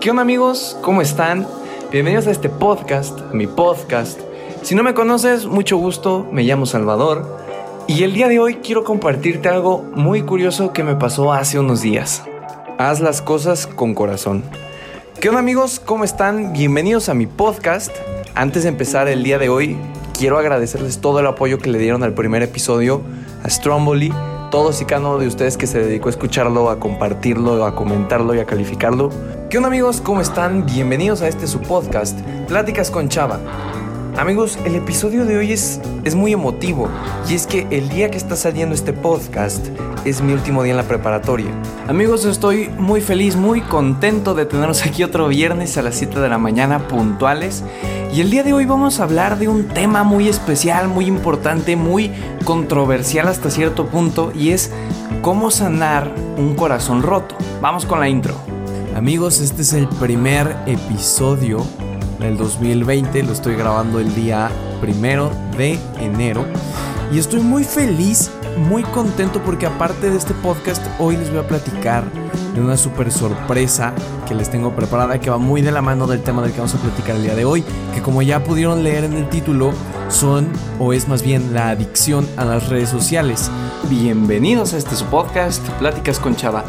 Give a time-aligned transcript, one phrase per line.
[0.00, 0.78] ¿Qué onda amigos?
[0.80, 1.44] ¿Cómo están?
[1.90, 4.20] Bienvenidos a este podcast, a mi podcast.
[4.62, 7.26] Si no me conoces, mucho gusto, me llamo Salvador
[7.88, 11.82] y el día de hoy quiero compartirte algo muy curioso que me pasó hace unos
[11.82, 12.22] días.
[12.78, 14.44] Haz las cosas con corazón.
[15.20, 15.80] ¿Qué onda amigos?
[15.80, 16.52] ¿Cómo están?
[16.52, 17.90] Bienvenidos a mi podcast.
[18.36, 19.76] Antes de empezar el día de hoy,
[20.16, 23.02] quiero agradecerles todo el apoyo que le dieron al primer episodio,
[23.42, 24.12] a Stromboli,
[24.52, 28.32] todos y cada uno de ustedes que se dedicó a escucharlo, a compartirlo, a comentarlo
[28.36, 29.10] y a calificarlo.
[29.50, 30.02] ¿Qué onda amigos?
[30.02, 30.66] ¿Cómo están?
[30.66, 33.40] Bienvenidos a este su podcast, Pláticas con Chava.
[34.18, 36.90] Amigos, el episodio de hoy es, es muy emotivo
[37.30, 39.66] y es que el día que está saliendo este podcast
[40.04, 41.50] es mi último día en la preparatoria.
[41.86, 46.28] Amigos, estoy muy feliz, muy contento de tenernos aquí otro viernes a las 7 de
[46.28, 47.64] la mañana puntuales
[48.12, 51.74] y el día de hoy vamos a hablar de un tema muy especial, muy importante,
[51.74, 52.12] muy
[52.44, 54.70] controversial hasta cierto punto y es
[55.22, 57.34] cómo sanar un corazón roto.
[57.62, 58.47] Vamos con la intro.
[58.98, 61.64] Amigos, este es el primer episodio
[62.18, 63.22] del 2020.
[63.22, 66.44] Lo estoy grabando el día primero de enero.
[67.12, 71.46] Y estoy muy feliz, muy contento porque aparte de este podcast, hoy les voy a
[71.46, 72.10] platicar
[72.56, 73.94] de una super sorpresa
[74.26, 76.74] que les tengo preparada que va muy de la mano del tema del que vamos
[76.74, 77.62] a platicar el día de hoy.
[77.94, 79.70] Que como ya pudieron leer en el título,
[80.08, 80.48] son
[80.80, 83.48] o es más bien la adicción a las redes sociales.
[83.88, 86.64] Bienvenidos a este su podcast, Pláticas con Chava.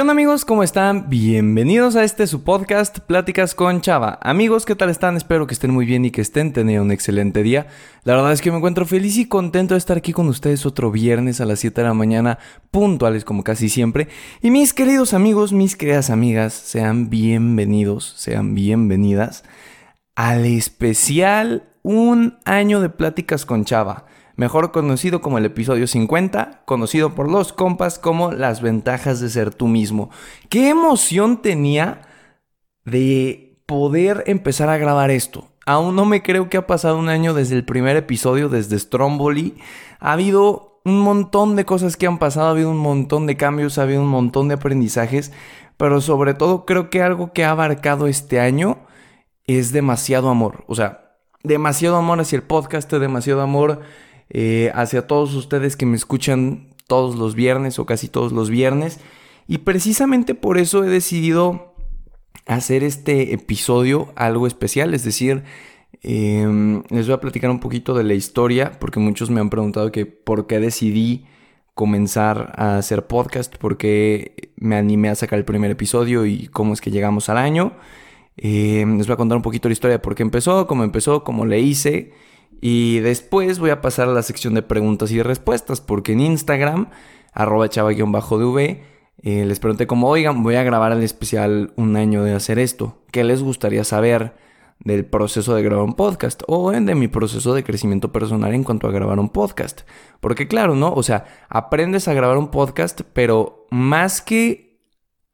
[0.00, 0.46] ¿Qué onda amigos?
[0.46, 1.10] ¿Cómo están?
[1.10, 4.18] Bienvenidos a este su podcast Pláticas con Chava.
[4.22, 5.18] Amigos, ¿qué tal están?
[5.18, 7.66] Espero que estén muy bien y que estén teniendo un excelente día.
[8.04, 10.90] La verdad es que me encuentro feliz y contento de estar aquí con ustedes otro
[10.90, 12.38] viernes a las 7 de la mañana,
[12.70, 14.08] puntuales como casi siempre.
[14.40, 19.44] Y mis queridos amigos, mis queridas amigas, sean bienvenidos, sean bienvenidas
[20.14, 24.06] al especial Un año de Pláticas con Chava
[24.40, 29.52] mejor conocido como el episodio 50, conocido por los compas como las ventajas de ser
[29.52, 30.08] tú mismo.
[30.48, 32.00] ¿Qué emoción tenía
[32.86, 35.48] de poder empezar a grabar esto?
[35.66, 39.58] Aún no me creo que ha pasado un año desde el primer episodio, desde Stromboli.
[39.98, 43.76] Ha habido un montón de cosas que han pasado, ha habido un montón de cambios,
[43.76, 45.32] ha habido un montón de aprendizajes,
[45.76, 48.78] pero sobre todo creo que algo que ha abarcado este año
[49.44, 50.64] es demasiado amor.
[50.66, 53.82] O sea, demasiado amor hacia el podcast, demasiado amor
[54.30, 59.00] eh, hacia todos ustedes que me escuchan todos los viernes o casi todos los viernes.
[59.46, 61.74] Y precisamente por eso he decidido
[62.46, 65.44] hacer este episodio algo especial, es decir,
[66.02, 69.92] em, les voy a platicar un poquito de la historia, porque muchos me han preguntado
[69.92, 71.26] que por qué decidí
[71.74, 76.74] comenzar a hacer podcast, por qué me animé a sacar el primer episodio y cómo
[76.74, 77.72] es que llegamos al año.
[78.36, 81.24] Em, les voy a contar un poquito la historia de por qué empezó, cómo empezó,
[81.24, 82.12] cómo le hice
[82.60, 86.90] y después voy a pasar a la sección de preguntas y respuestas, porque en Instagram,
[87.32, 88.82] arroba chava-dv,
[89.22, 93.02] eh, les pregunté como, oigan, voy a grabar el especial un año de hacer esto.
[93.12, 94.34] ¿Qué les gustaría saber
[94.78, 96.42] del proceso de grabar un podcast?
[96.48, 99.82] O de mi proceso de crecimiento personal en cuanto a grabar un podcast.
[100.20, 100.92] Porque claro, ¿no?
[100.92, 104.80] O sea, aprendes a grabar un podcast, pero más que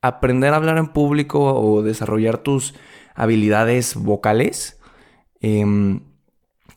[0.03, 2.75] aprender a hablar en público o desarrollar tus
[3.15, 4.81] habilidades vocales,
[5.41, 5.65] eh,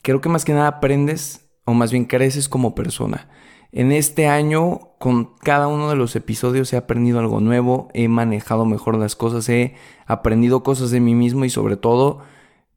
[0.02, 3.28] creo que más que nada aprendes o más bien creces como persona.
[3.72, 8.64] En este año, con cada uno de los episodios he aprendido algo nuevo, he manejado
[8.64, 9.74] mejor las cosas, he
[10.06, 12.18] aprendido cosas de mí mismo y sobre todo,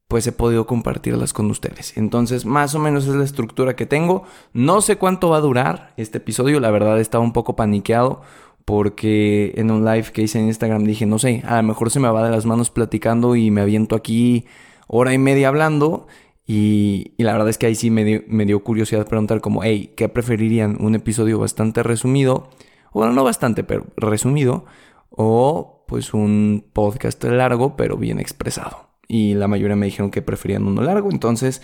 [0.08, 1.98] pues he podido compartirlas con ustedes.
[1.98, 4.24] Entonces, más o menos es la estructura que tengo.
[4.54, 8.22] No sé cuánto va a durar este episodio, la verdad estaba un poco paniqueado
[8.64, 12.00] porque en un live que hice en Instagram dije, no sé, a lo mejor se
[12.00, 14.46] me va de las manos platicando y me aviento aquí
[14.88, 16.08] hora y media hablando
[16.46, 20.78] y, la verdad es que ahí sí me dio, curiosidad preguntar como, hey, ¿qué preferirían?
[20.84, 22.50] ¿Un episodio bastante resumido?
[22.94, 24.66] Bueno, no bastante, pero resumido.
[25.10, 28.90] O pues un podcast largo, pero bien expresado.
[29.08, 31.12] Y la mayoría me dijeron que preferían uno largo.
[31.12, 31.62] Entonces,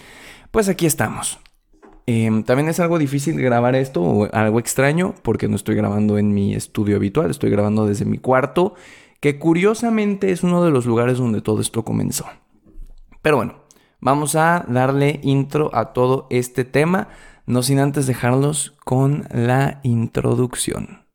[0.51, 1.39] pues aquí estamos.
[2.06, 6.33] Em, también es algo difícil grabar esto, o algo extraño, porque no estoy grabando en
[6.33, 8.74] mi estudio habitual, estoy grabando desde mi cuarto,
[9.19, 12.25] que curiosamente es uno de los lugares donde todo esto comenzó.
[13.21, 13.56] Pero bueno,
[14.01, 17.10] Vamos a darle intro a todo este tema,
[17.46, 21.06] no sin antes dejarlos con la introducción.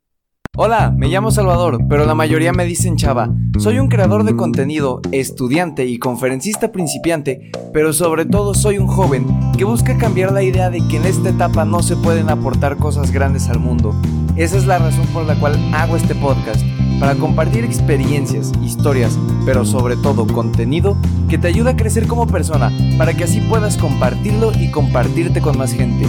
[0.55, 3.31] Hola, me llamo Salvador, pero la mayoría me dicen Chava.
[3.59, 9.27] Soy un creador de contenido, estudiante y conferencista principiante, pero sobre todo soy un joven
[9.57, 13.11] que busca cambiar la idea de que en esta etapa no se pueden aportar cosas
[13.11, 13.95] grandes al mundo.
[14.37, 16.63] Esa es la razón por la cual hago este podcast
[17.01, 20.97] para compartir experiencias, historias, pero sobre todo contenido
[21.29, 25.59] que te ayuda a crecer como persona para que así puedas compartirlo y compartirte con
[25.59, 26.07] más gente.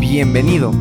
[0.00, 0.72] Bienvenido.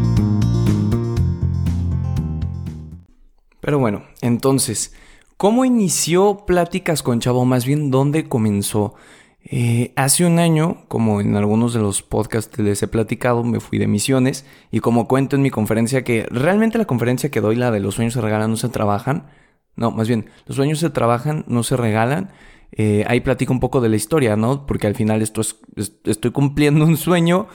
[3.60, 4.94] Pero bueno, entonces,
[5.36, 7.44] ¿cómo inició Pláticas con Chavo?
[7.44, 8.96] Más bien, ¿dónde comenzó?
[9.50, 13.78] Eh, hace un año, como en algunos de los podcasts les he platicado, me fui
[13.80, 17.72] de misiones y como cuento en mi conferencia que realmente la conferencia que doy, la
[17.72, 19.28] de los sueños se regalan, no se trabajan.
[19.78, 22.32] No, más bien, los sueños se trabajan, no se regalan.
[22.72, 24.66] Eh, ahí platico un poco de la historia, ¿no?
[24.66, 25.56] Porque al final esto es,
[26.04, 27.48] estoy cumpliendo un sueño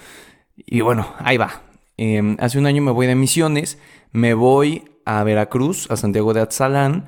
[0.56, 1.62] y bueno, ahí va.
[1.96, 3.78] Em, hace un año me voy de misiones,
[4.12, 7.06] me voy a Veracruz, a Santiago de Atzalán.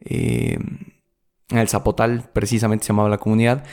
[0.00, 0.58] Eh,
[1.50, 3.64] el Zapotal precisamente se llamaba la comunidad,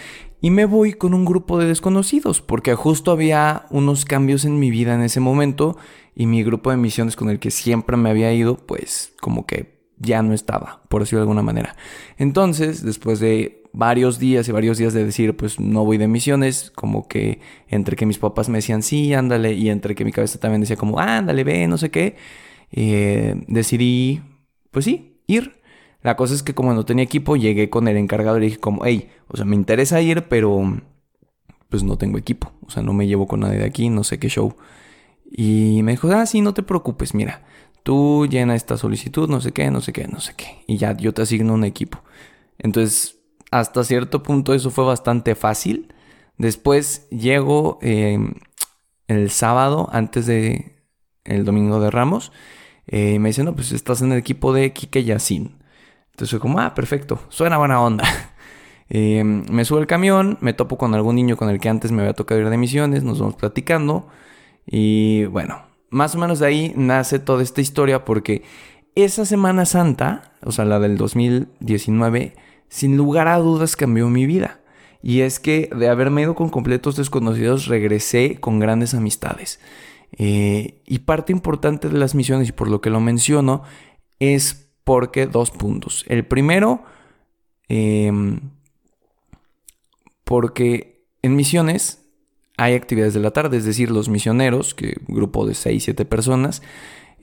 [0.41, 4.69] y me voy con un grupo de desconocidos, porque justo había unos cambios en mi
[4.69, 5.77] vida en ese momento,
[6.15, 9.72] y mi grupo de misiones con el que siempre me había ido, pues como que
[10.03, 11.75] ya no estaba, por decirlo de alguna manera.
[12.17, 16.71] Entonces, después de varios días y varios días de decir, pues no voy de misiones,
[16.71, 20.39] como que entre que mis papás me decían, sí, ándale, y entre que mi cabeza
[20.39, 22.15] también decía como, ándale, ve, no sé qué,
[22.71, 24.21] eh, decidí,
[24.71, 25.61] pues sí, ir.
[26.01, 28.85] La cosa es que como no tenía equipo, llegué con el encargado y dije como,
[28.85, 30.61] hey, o sea, me interesa ir, pero
[31.69, 32.51] pues no tengo equipo.
[32.67, 34.55] O sea, no me llevo con nadie de aquí, no sé qué show.
[35.31, 37.43] Y me dijo, ah, sí, no te preocupes, mira,
[37.83, 40.63] tú llena esta solicitud, no sé qué, no sé qué, no sé qué.
[40.67, 42.01] Y ya yo te asigno un equipo.
[42.57, 43.19] Entonces,
[43.51, 45.93] hasta cierto punto eso fue bastante fácil.
[46.37, 48.33] Después llego em,
[49.07, 50.83] el sábado antes de
[51.23, 52.31] el domingo de Ramos.
[52.87, 55.51] Eh, y me dice, no, pues estás en el equipo de Kike Yacine.
[56.11, 58.03] Entonces como, ah, perfecto, suena buena onda.
[58.89, 62.01] Em, me subo al camión, me topo con algún niño con el que antes me
[62.01, 64.07] había tocado ir de misiones, nos vamos platicando
[64.67, 65.63] y bueno,
[65.93, 68.43] más o menos de ahí nace toda esta historia porque
[68.95, 72.35] esa Semana Santa, o sea, la del 2019,
[72.67, 74.59] sin lugar a dudas cambió mi vida.
[75.01, 79.59] Y es que de haberme ido con completos desconocidos, regresé con grandes amistades.
[80.17, 83.63] Eh, y parte importante de las misiones, y por lo que lo menciono,
[84.19, 86.05] es porque dos puntos.
[86.07, 86.83] El primero,
[87.67, 88.51] em,
[90.23, 92.02] porque en misiones
[92.57, 96.61] hay actividades de la tarde, es decir, los misioneros, que grupo de 6, 7 personas,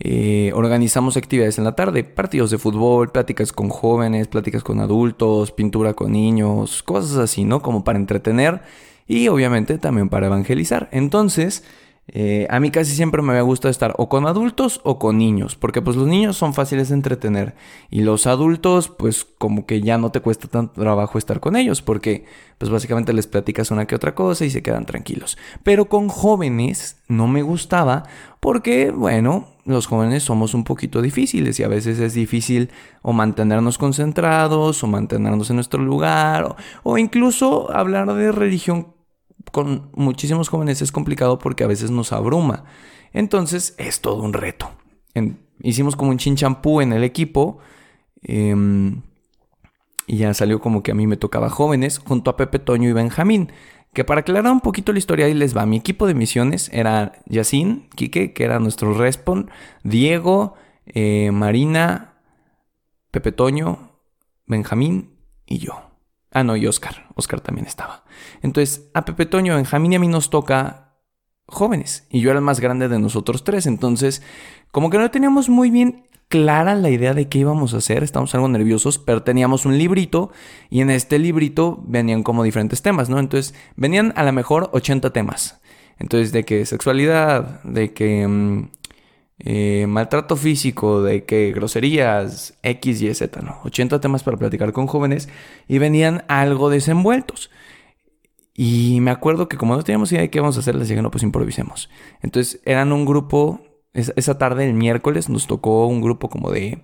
[0.03, 5.53] eh, organizamos actividades en la tarde, partidos de fútbol, pláticas con jóvenes, pláticas con adultos,
[5.53, 7.61] pintura con niños, cosas así, ¿no?
[7.61, 8.63] Como para entretener
[9.07, 10.89] y obviamente también para evangelizar.
[10.91, 11.65] Entonces,
[12.13, 15.55] eh, a mí casi siempre me había gustado estar o con adultos o con niños,
[15.55, 17.55] porque pues los niños son fáciles de entretener
[17.89, 21.83] y los adultos pues como que ya no te cuesta tanto trabajo estar con ellos,
[21.83, 22.25] porque
[22.59, 25.39] pues básicamente les platicas una que otra cosa y se quedan tranquilos.
[25.63, 28.03] Pero con jóvenes no me gustaba
[28.41, 32.71] porque bueno, los jóvenes somos un poquito difíciles y a veces es difícil
[33.03, 38.89] o mantenernos concentrados o mantenernos en nuestro lugar o, o incluso hablar de religión
[39.51, 42.65] con muchísimos jóvenes es complicado porque a veces nos abruma.
[43.13, 44.71] Entonces es todo un reto.
[45.63, 47.59] hicimos como un chinchampú en el equipo.
[48.23, 49.03] Em,
[50.07, 52.93] y ya salió como que a mí me tocaba jóvenes junto a Pepe Toño y
[52.93, 53.53] Benjamín.
[53.93, 55.67] Que para aclarar un poquito la historia, ahí les va.
[55.67, 59.51] Mi equipo de misiones era Yacine, Quique, que era nuestro respon,
[59.83, 60.55] Diego,
[60.87, 62.15] eh, Marina,
[63.11, 63.91] Pepe Toño,
[64.47, 65.17] Benjamín
[65.47, 65.90] y yo.
[66.33, 67.09] Ah, no, y Oscar.
[67.15, 68.05] Oscar también estaba.
[68.43, 70.95] Entonces, a Pepe Toño, Benjamín y a mí nos toca
[71.47, 72.07] jóvenes.
[72.11, 73.67] Y yo era el más grande de nosotros tres.
[73.67, 74.23] Entonces,
[74.71, 78.05] como que no teníamos muy bien clara la idea de qué íbamos a hacer.
[78.05, 80.31] Estábamos algo nerviosos, pero teníamos un librito.
[80.71, 83.19] Y en este librito venían como diferentes temas, ¿no?
[83.19, 85.61] Entonces, venían a lo mejor 80 temas.
[85.99, 88.71] Entonces, de que sexualidad, de que mm,
[89.43, 93.59] eh, maltrato físico, de que groserías, X, Y, Z, ¿no?
[93.65, 95.29] 80 temas para platicar con jóvenes
[95.67, 97.51] y venían algo desenvueltos.
[98.55, 101.01] Y me acuerdo que como no teníamos idea de qué íbamos a hacer, les dije,
[101.01, 101.89] no, pues improvisemos.
[102.21, 103.63] Entonces eran un grupo,
[103.95, 106.83] esa, tarde, el miércoles, nos tocó un grupo como de,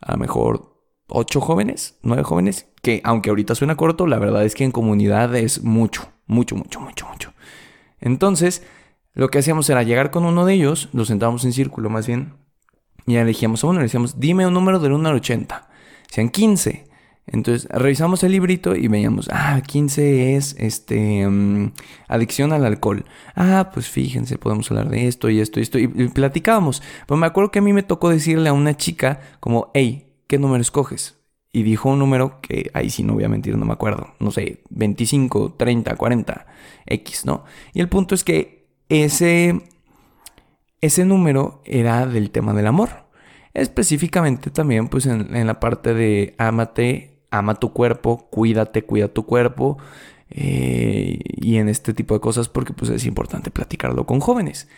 [0.00, 0.74] a lo mejor,
[1.08, 5.34] ocho jóvenes, nueve jóvenes, que aunque ahorita suena corto, la verdad es que en comunidad
[5.36, 7.34] es mucho, mucho, mucho, mucho, mucho.
[8.00, 8.62] Entonces,
[9.14, 12.34] lo que hacíamos era llegar con uno de ellos, los sentábamos en círculo más bien,
[13.06, 15.68] y elegíamos a uno, le decíamos, dime un número del 1 al 80.
[16.08, 16.92] Decían 15.
[17.26, 21.72] Entonces revisamos el librito y veíamos, ah, 15 es este mm,
[22.08, 23.04] adicción al alcohol.
[23.36, 25.78] Ah, pues fíjense, podemos hablar de esto y esto y esto.
[25.78, 26.82] Y, platicábamos.
[27.06, 30.38] Pero me acuerdo que a mí me tocó decirle a una chica como, hey, ¿qué
[30.38, 31.18] número escoges?
[31.52, 34.14] Y dijo un número que ahí sí no voy a mentir, no me acuerdo.
[34.18, 36.46] No sé, 25, 30, 40,
[36.86, 37.44] X, ¿no?
[37.72, 38.61] Y el punto es que
[38.92, 39.62] ese,
[40.82, 43.06] ese número era del tema del amor.
[43.54, 49.78] Específicamente también pues en, la parte de amate, ama tu cuerpo, cuídate, cuida tu cuerpo.
[50.28, 54.68] Eh, y en este tipo de cosas porque pues es importante platicarlo con jóvenes.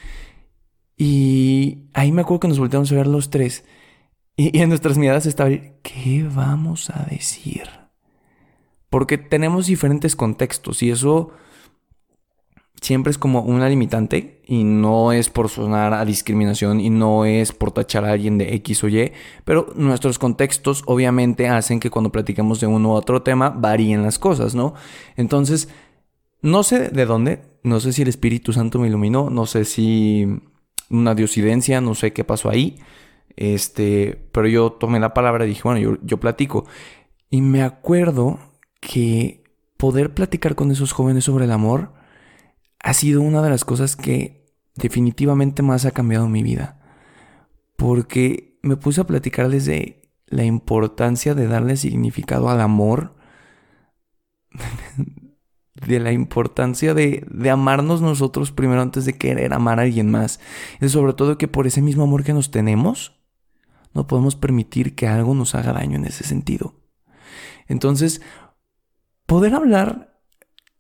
[0.97, 3.65] Y ahí me acuerdo que nos volteamos a ver los tres.
[4.37, 5.51] Y, en nuestras miradas estaba,
[5.83, 7.69] ¿qué vamos a decir?
[8.91, 11.33] Porque tenemos diferentes contextos y eso
[12.85, 17.53] siempre es como una limitante y no es por sonar a discriminación y no es
[17.53, 19.13] por tachar a alguien de X o Y,
[19.45, 24.19] pero nuestros contextos obviamente hacen que cuando platicamos de uno u otro tema varíen las
[24.19, 24.75] cosas, ¿no?
[25.17, 25.71] Entonces,
[26.43, 30.29] no sé de dónde, no sé si el Espíritu Santo me iluminó, no sé si
[30.91, 32.77] una diosidencia, no sé qué pasó ahí,
[33.35, 36.67] este, pero yo tomé la palabra y dije, bueno, yo, yo platico.
[37.31, 38.39] Y me acuerdo
[38.81, 39.43] que
[39.79, 42.04] poder platicar con esos jóvenes sobre el amor,
[42.85, 46.79] ha sido una de las cosas que definitivamente más ha cambiado mi vida.
[47.77, 53.17] Porque me puse a platicarles de la importancia de darle significado al amor,
[55.75, 60.39] de la importancia de, de, amarnos nosotros primero antes de querer amar a alguien más.
[60.79, 63.19] Y sobre todo que por ese mismo amor que nos tenemos,
[63.95, 66.75] no podemos permitir que algo nos haga daño en ese sentido.
[67.67, 68.21] Entonces,
[69.25, 70.21] poder hablar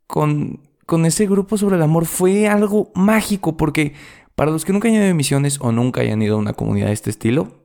[0.06, 3.94] con con ese grupo sobre el amor fue algo mágico porque
[4.34, 6.88] para los que nunca hayan ido a misiones o nunca hayan ido a una comunidad
[6.88, 7.64] de este estilo,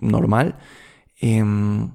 [0.00, 0.58] normal,
[1.20, 1.90] em,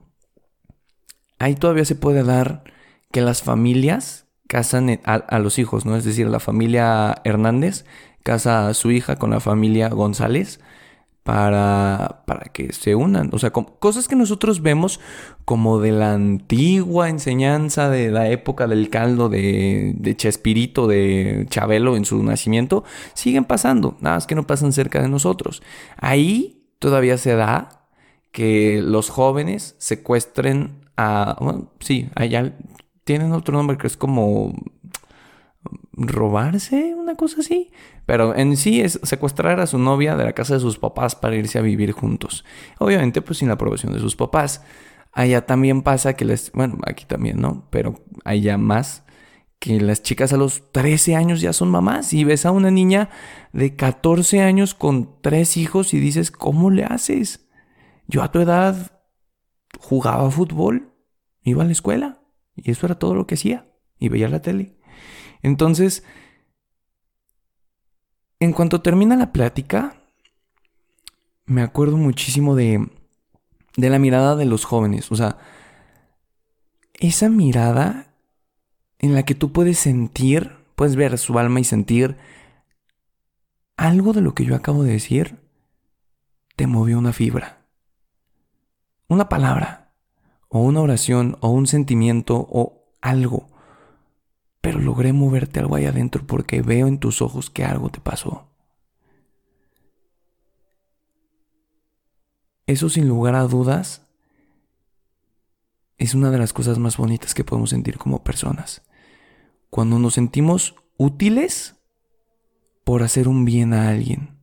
[1.39, 2.63] ahí todavía se puede dar
[3.11, 5.95] que las familias casan a, a, los hijos, ¿no?
[5.95, 7.85] Es decir, la familia Hernández
[8.23, 10.59] casa a su hija con la familia González
[11.23, 13.29] para, para que se unan.
[13.33, 14.99] O sea, cosas que nosotros vemos
[15.45, 21.95] como de la antigua enseñanza de la época del caldo de, de Chespirito, de Chabelo
[21.95, 25.61] en su nacimiento, siguen pasando, nada más que no pasan cerca de nosotros.
[25.97, 27.87] Ahí todavía se da
[28.31, 31.37] que los jóvenes secuestren a...
[31.39, 32.53] Bueno, sí, allá
[33.03, 34.53] tienen otro nombre que es como
[36.07, 37.71] robarse, una cosa así.
[38.05, 41.35] Pero en sí es secuestrar a su novia de la casa de sus papás para
[41.35, 42.45] irse a vivir juntos.
[42.79, 44.63] Obviamente, pues sin la aprobación de sus papás.
[45.13, 47.67] Allá también pasa que les, bueno, aquí también, ¿no?
[47.69, 49.03] Pero allá más
[49.61, 53.09] que las chicas a los 13 años ya son mamás y ves a una niña
[53.53, 57.47] de 14 años con tres hijos y dices, ¿cómo le haces?
[58.07, 59.03] Yo a tu edad
[59.79, 60.95] jugaba fútbol,
[61.43, 62.23] iba a la escuela
[62.55, 64.77] y eso era todo lo que hacía y veía la tele.
[65.43, 66.03] Entonces,
[68.39, 70.01] en cuanto termina la plática,
[71.45, 72.89] me acuerdo muchísimo de,
[73.77, 75.11] de la mirada de los jóvenes.
[75.11, 75.37] O sea,
[76.93, 78.15] esa mirada
[78.99, 82.17] en la que tú puedes sentir, puedes ver su alma y sentir
[83.77, 85.39] algo de lo que yo acabo de decir,
[86.55, 87.65] te movió una fibra.
[89.07, 89.93] Una palabra,
[90.47, 93.50] o una oración, o un sentimiento, o algo
[94.61, 98.47] pero logré moverte algo ahí adentro porque veo en tus ojos que algo te pasó.
[102.67, 104.07] Eso sin lugar a dudas
[105.97, 108.81] es una de las cosas más bonitas que podemos sentir como personas.
[109.69, 111.75] Cuando nos sentimos útiles
[112.83, 114.39] por hacer un bien a alguien.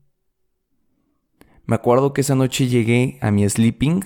[1.64, 4.04] Me acuerdo que esa noche llegué a mi sleeping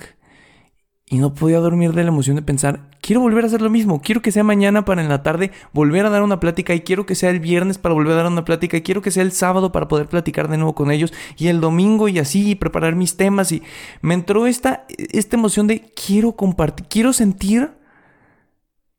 [1.07, 4.01] y no podía dormir de la emoción de pensar, quiero volver a hacer lo mismo,
[4.01, 7.05] quiero que sea mañana para en la tarde volver a dar una plática y quiero
[7.05, 9.33] que sea el viernes para volver a dar una plática y quiero que sea el
[9.33, 12.95] sábado para poder platicar de nuevo con ellos y el domingo y así y preparar
[12.95, 13.63] mis temas y
[14.01, 17.73] me entró esta, esta emoción de quiero compartir, quiero sentir,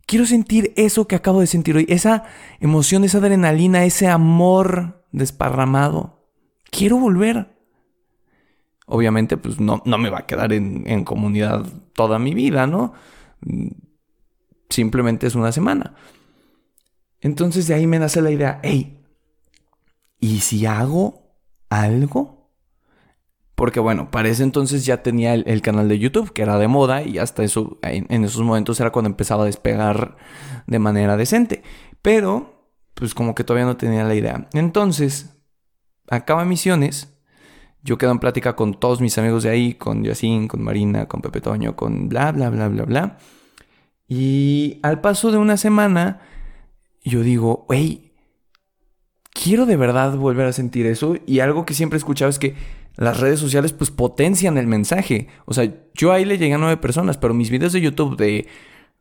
[0.06, 2.26] quiero sentir eso que acabo de sentir hoy, esa
[2.60, 6.28] emoción, esa adrenalina, ese amor desparramado.
[6.70, 7.54] Quiero volver
[8.86, 12.94] obviamente pues no, no me va a quedar en, comunidad toda mi vida, ¿no?
[14.74, 15.94] Simplemente es una semana.
[17.22, 19.00] Entonces de ahí me nace la idea, hey,
[20.20, 21.38] ¿y si hago
[21.70, 22.52] algo?
[23.56, 27.04] Porque bueno, para ese entonces ya tenía el, canal de YouTube, que era de moda,
[27.04, 30.18] y hasta eso, en, en, esos momentos era cuando empezaba a despegar
[30.66, 31.62] de manera decente.
[32.02, 34.50] Pero, pues como que todavía no tenía la idea.
[34.54, 35.38] Entonces,
[36.10, 37.14] acaba misiones
[37.84, 41.22] yo quedo en plática con todos mis amigos de ahí, con Yacine, con Marina, con
[41.22, 43.18] Pepe Toño, con bla, bla, bla, bla, bla.
[44.08, 46.22] Y al paso de una semana,
[47.04, 48.14] yo digo, hey,
[49.34, 51.16] quiero de verdad volver a sentir eso.
[51.26, 52.56] Y algo que siempre he escuchado es que
[52.96, 55.28] las redes sociales pues potencian el mensaje.
[55.46, 58.48] O sea, yo ahí le llegué a nueve personas, pero mis videos de YouTube de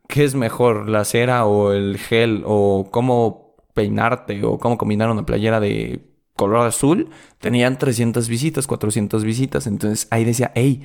[0.08, 5.26] qué es mejor, la cera o el gel, o cómo peinarte, o cómo combinar una
[5.26, 9.66] playera de color azul, tenían 300 visitas, 400 visitas.
[9.66, 10.82] Entonces ahí decía, hey,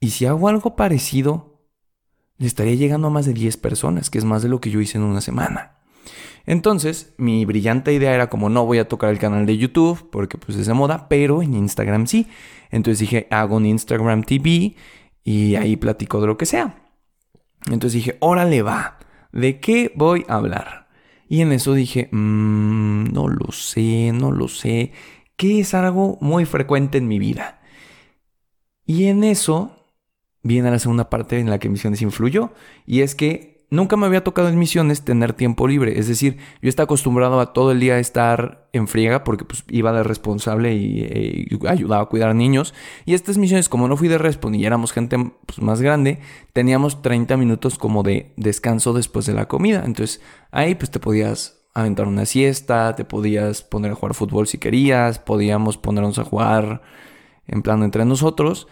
[0.00, 1.57] Y si hago algo parecido,
[2.38, 4.80] le estaría llegando a más de 10 personas, que es más de lo que yo
[4.80, 5.78] hice en una semana.
[6.46, 10.38] Entonces, mi brillante idea era como no voy a tocar el canal de YouTube porque
[10.38, 12.26] pues es de moda, pero en Instagram sí.
[12.70, 14.74] Entonces dije, hago un Instagram TV
[15.24, 16.90] y ahí platico de lo que sea.
[17.66, 18.98] Entonces dije, órale va,
[19.30, 20.88] ¿de qué voy a hablar?
[21.28, 24.92] Y en eso dije, mmm, no lo sé, no lo sé,
[25.36, 27.60] que es algo muy frecuente en mi vida.
[28.86, 29.77] Y en eso
[30.42, 32.50] viene la segunda parte en la que Misiones influyó,
[32.86, 35.98] y es que nunca me había tocado en misiones tener tiempo libre.
[35.98, 39.92] Es decir, yo estaba acostumbrado a todo el día estar en friega porque pues, iba
[39.92, 42.74] de responsable y, ayudaba a cuidar niños.
[43.04, 46.20] Y estas misiones, como no fui de respon y éramos gente pues, más grande,
[46.52, 49.82] teníamos 30 minutos como de descanso después de la comida.
[49.84, 54.58] Entonces ahí pues te podías aventar una siesta, te podías poner a jugar fútbol si
[54.58, 56.82] querías, podíamos ponernos a jugar
[57.46, 58.66] en plan entre nosotros.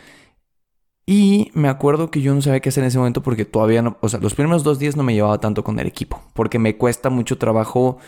[1.08, 3.96] Y me acuerdo que yo no sabía qué hacer en ese momento porque todavía no,
[4.00, 6.76] o sea, los primeros dos días no me llevaba tanto con el equipo, porque me
[6.76, 7.98] cuesta mucho trabajo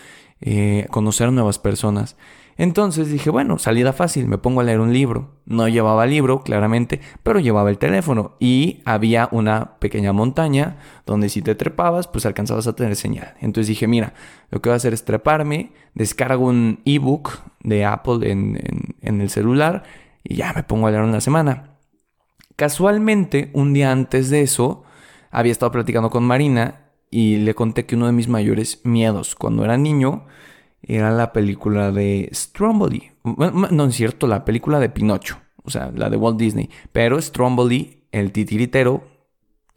[0.41, 2.17] eh, conocer nuevas personas.
[2.57, 5.31] Entonces dije, bueno, salida fácil, me pongo a leer un libro.
[5.47, 11.41] No llevaba libro, claramente, pero llevaba el teléfono y había una pequeña montaña donde si
[11.41, 13.35] te trepabas, pues alcanzabas a tener señal.
[13.41, 14.13] Entonces dije, mira,
[14.51, 19.31] lo que voy a hacer es treparme, descargo un ebook de Apple en, en el
[19.31, 19.85] celular
[20.25, 21.78] y ya me pongo a leer una semana.
[22.59, 24.83] Casualmente, un día antes de eso,
[25.31, 29.65] había estado platicando con Marina y le conté que uno de mis mayores miedos cuando
[29.65, 30.27] era niño
[30.83, 33.13] era la película de Stromboli.
[33.23, 36.69] No es cierto, la película de Pinocho, o sea, la de Walt Disney.
[36.91, 39.05] Pero Stromboli, el titiritero,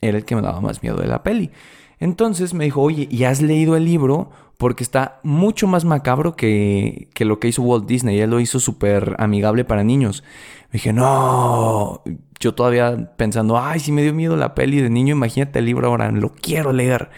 [0.01, 1.51] era el que me daba más miedo de la peli.
[2.00, 4.31] Entonces me dijo, oye, ¿y has leído el libro?
[4.57, 8.19] Porque está mucho más macabro que, que lo que hizo Walt Disney.
[8.19, 10.23] Él lo hizo súper amigable para niños.
[10.71, 12.01] Dije, no,
[12.39, 15.87] yo todavía pensando, ay, si me dio miedo la peli de niño, imagínate el libro
[15.87, 17.09] ahora, lo quiero leer.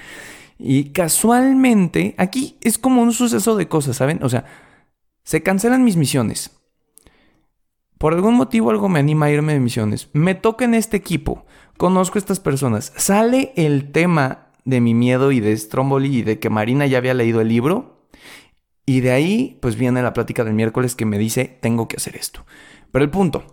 [0.57, 4.23] Y casualmente, aquí es como un suceso de cosas, ¿saben?
[4.23, 4.45] O sea,
[5.23, 6.51] se cancelan mis misiones.
[7.97, 10.09] Por algún motivo algo me anima a irme de misiones.
[10.13, 11.45] Me toca en este equipo.
[11.77, 12.91] Conozco a estas personas.
[12.97, 17.13] Sale el tema de mi miedo y de Stromboli y de que Marina ya había
[17.13, 18.07] leído el libro.
[18.85, 22.17] Y de ahí, pues viene la plática del miércoles que me dice, tengo que hacer
[22.17, 22.45] esto.
[22.93, 23.43] Pero el punto,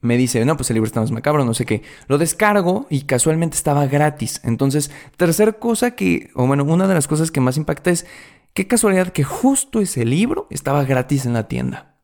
[0.00, 1.82] me dice, no, pues el libro está más macabro, no sé qué.
[2.06, 4.40] Lo descargo y casualmente estaba gratis.
[4.44, 8.06] Entonces, tercer cosa que, o bueno, una de las cosas que más impacta es,
[8.54, 11.96] qué casualidad que justo ese libro estaba gratis en la tienda.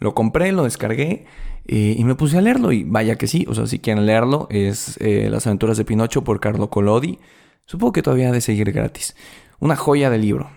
[0.00, 1.24] Lo compré, lo descargué
[1.66, 2.70] eh, y me puse a leerlo.
[2.70, 6.24] Y vaya que sí, o sea, si quieren leerlo, es eh, Las aventuras de Pinocho
[6.24, 7.20] por Carlo Collodi.
[7.64, 9.16] Supongo que todavía ha de seguir gratis.
[9.60, 10.50] Una joya de libro.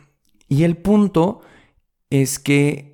[0.49, 1.39] Y el punto
[2.09, 2.90] es que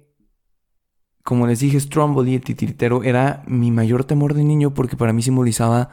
[1.27, 5.21] como les dije, Stromboli, el titiritero, era mi mayor temor de niño porque para mí
[5.21, 5.89] simbolizaba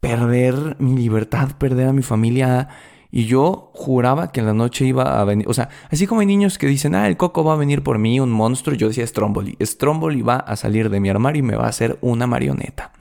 [0.00, 2.70] perder mi libertad, perder a mi familia.
[3.10, 5.46] Y yo juraba que en la noche iba a venir.
[5.46, 7.98] O sea, así como hay niños que dicen, ah, el coco va a venir por
[7.98, 8.74] mí, un monstruo.
[8.74, 9.58] Yo decía Stromboli.
[9.60, 12.92] Stromboli va a salir de mi armario y me va a hacer una marioneta.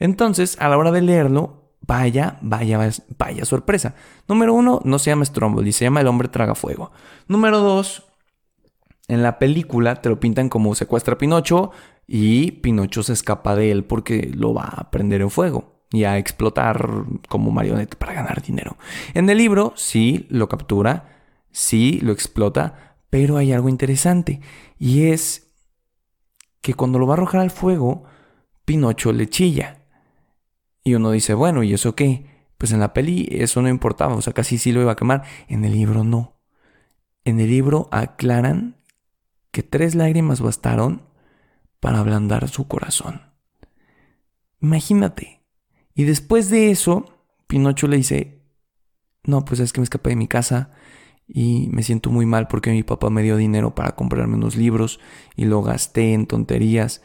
[0.00, 3.94] Entonces, a la hora de leerlo, vaya, vaya, vaya sorpresa.
[4.26, 6.90] Número uno, no se llama Stromboli, se llama El hombre fuego.
[7.28, 8.09] Número dos,
[9.10, 11.72] en la película te lo pintan como secuestra a Pinocho
[12.06, 16.16] y Pinocho se escapa de él porque lo va a prender en fuego y a
[16.16, 18.76] explotar como marioneta para ganar dinero.
[19.14, 24.40] En el libro sí lo captura, sí lo explota, pero hay algo interesante
[24.78, 25.52] y es
[26.60, 28.04] que cuando lo va a arrojar al fuego,
[28.64, 29.86] Pinocho le chilla.
[30.84, 32.26] Y uno dice, bueno, ¿y eso qué?
[32.58, 35.24] Pues en la peli eso no importaba, o sea, casi sí lo iba a quemar.
[35.48, 36.40] En el libro no.
[37.24, 38.79] En el libro aclaran
[39.50, 41.02] que tres lágrimas bastaron
[41.80, 43.22] para ablandar su corazón.
[44.60, 45.42] Imagínate.
[45.94, 48.42] Y después de eso, Pinocho le dice,
[49.24, 50.70] no, pues es que me escapé de mi casa
[51.26, 55.00] y me siento muy mal porque mi papá me dio dinero para comprarme unos libros
[55.36, 57.02] y lo gasté en tonterías.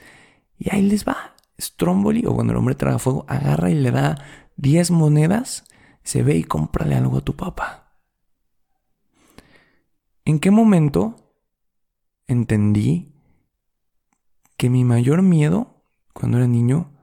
[0.57, 1.35] Y ahí les va.
[1.59, 4.17] Stromboli, o bueno, el hombre traga fuego, agarra y le da
[4.57, 5.65] 10 monedas,
[6.03, 7.93] se ve y cómprale algo a tu papá.
[10.25, 11.24] ¿En qué momento
[12.27, 13.13] entendí
[14.57, 15.75] que mi mayor miedo
[16.15, 16.93] cuando era niño,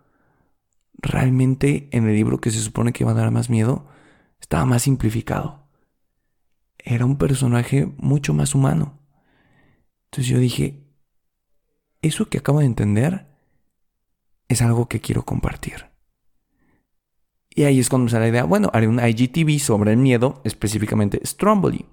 [0.95, 3.87] realmente en el libro que se supone que iba a dar más miedo,
[4.41, 5.69] estaba más simplificado.
[6.79, 8.99] Era un personaje mucho más humano.
[10.07, 10.83] Entonces yo dije,
[12.01, 13.29] eso que acabo de entender
[14.49, 15.91] es algo que quiero compartir.
[17.51, 20.41] Y ahí es cuando me sale la idea, bueno, haré un IGTV sobre el miedo,
[20.45, 21.85] específicamente Stromboli.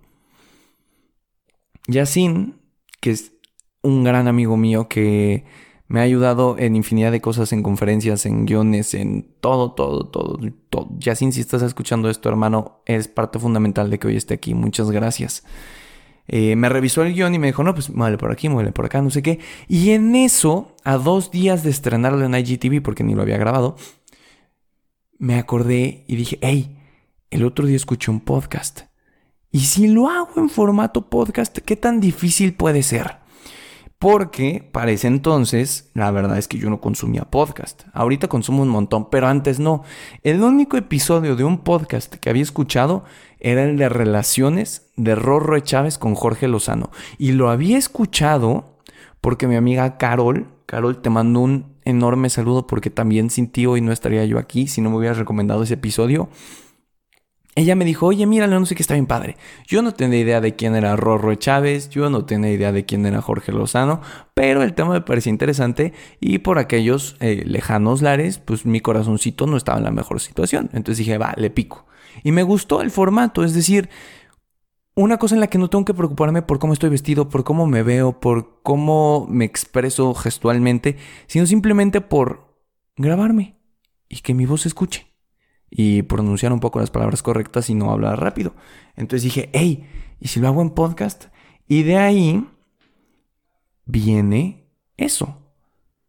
[1.87, 2.58] Yasin
[2.99, 3.33] que es
[3.81, 5.45] un gran amigo mío que
[5.87, 10.37] Me ha ayudado en infinidad de cosas, en conferencias, en guiones, en todo, todo, todo,
[10.69, 10.89] todo.
[10.99, 14.53] Ya sin si estás escuchando esto, hermano, es parte fundamental de que hoy esté aquí.
[14.53, 15.43] Muchas gracias.
[16.27, 18.85] Eh, me revisó el guion y me dijo, no, pues muévele por aquí, muévele por
[18.85, 19.39] acá, no sé qué.
[19.67, 23.75] Y en eso, a dos días de estrenarlo en IGTV, porque ni lo había grabado,
[25.17, 26.77] me acordé y dije, hey,
[27.31, 28.88] el otro día escuché un podcast.
[29.51, 33.17] Y si lo hago en formato podcast, ¿qué tan difícil puede ser?
[33.97, 37.81] Porque para ese entonces, la verdad es que yo no consumía podcast.
[37.93, 39.83] Ahorita consumo un montón, pero antes no.
[40.21, 43.03] El único episodio de un podcast que había escuchado
[43.39, 46.91] era el de Relaciones de Rorro Chávez con Jorge Lozano.
[47.17, 48.77] Y lo había escuchado
[49.19, 53.81] porque mi amiga Carol, Carol, te mando un enorme saludo porque también sin ti hoy
[53.81, 56.29] no estaría yo aquí si no me hubieras recomendado ese episodio.
[57.55, 59.35] Ella me dijo, oye, míralo, no sé qué está bien padre.
[59.67, 63.05] Yo no tenía idea de quién era Rorro Chávez, yo no tenía idea de quién
[63.05, 64.01] era Jorge Lozano,
[64.33, 69.45] pero el tema me parecía interesante y por aquellos eh, lejanos lares, pues mi corazoncito
[69.47, 70.69] no estaba en la mejor situación.
[70.73, 71.85] Entonces dije, va, le pico.
[72.23, 73.89] Y me gustó el formato, es decir,
[74.95, 77.67] una cosa en la que no tengo que preocuparme por cómo estoy vestido, por cómo
[77.67, 82.55] me veo, por cómo me expreso gestualmente, sino simplemente por
[82.95, 83.55] grabarme
[84.07, 85.08] y que mi voz se escuche
[85.69, 88.53] y pronunciar un poco las palabras correctas y no hablar rápido.
[88.95, 89.87] Entonces dije, hey,
[90.19, 91.25] ¿y si lo hago en podcast?
[91.67, 92.47] Y de ahí
[93.85, 95.37] viene eso.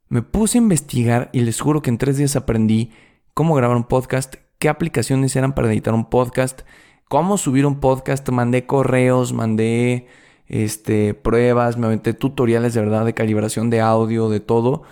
[0.08, 2.90] Me puse a investigar y les juro que en tres días aprendí
[3.34, 6.62] cómo grabar un podcast, qué aplicaciones eran para editar un podcast,
[7.08, 10.08] cómo subir un podcast, mandé correos, mandé
[10.46, 14.82] este, pruebas, me aventé tutoriales de verdad de calibración de audio, de todo.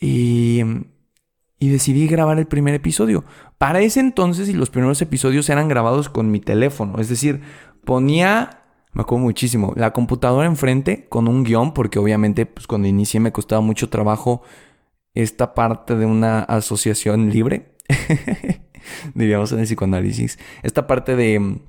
[0.00, 0.62] Y
[1.62, 3.24] y decidí grabar el primer episodio.
[3.56, 7.40] Para ese entonces y los primeros episodios eran grabados con mi teléfono, es decir,
[7.84, 13.20] ponía, me acuerdo muchísimo, la computadora enfrente con un guion, porque obviamente pues, cuando inicié
[13.20, 14.42] me costaba mucho trabajo
[15.14, 17.76] esta parte de una asociación libre,
[19.14, 21.60] diríamos en el psicoanálisis, esta parte de,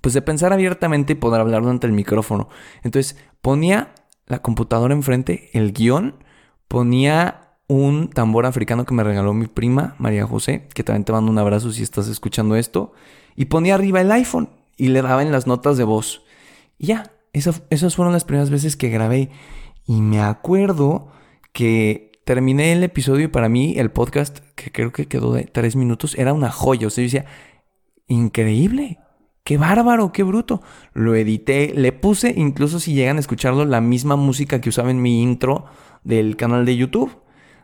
[0.00, 2.48] pues de pensar abiertamente y poder hablar ante el micrófono.
[2.84, 3.92] Entonces ponía
[4.24, 6.24] la computadora enfrente, el guion,
[6.68, 11.30] ponía un tambor africano que me regaló mi prima, María José, que también te mando
[11.30, 12.92] un abrazo si estás escuchando esto,
[13.36, 16.24] y ponía arriba el iPhone y le daba en las notas de voz.
[16.78, 19.30] Y ya, esas fueron las primeras veces que grabé.
[19.86, 21.12] Y me acuerdo
[21.52, 25.76] que terminé el episodio y para mí el podcast, que creo que quedó de tres
[25.76, 26.88] minutos, era una joya.
[26.88, 27.26] O sea, yo decía,
[28.08, 28.98] increíble.
[29.44, 30.60] Qué bárbaro, qué bruto.
[30.92, 35.00] Lo edité, le puse, incluso si llegan a escucharlo, la misma música que usaba en
[35.00, 35.66] mi intro
[36.02, 37.20] del canal de YouTube.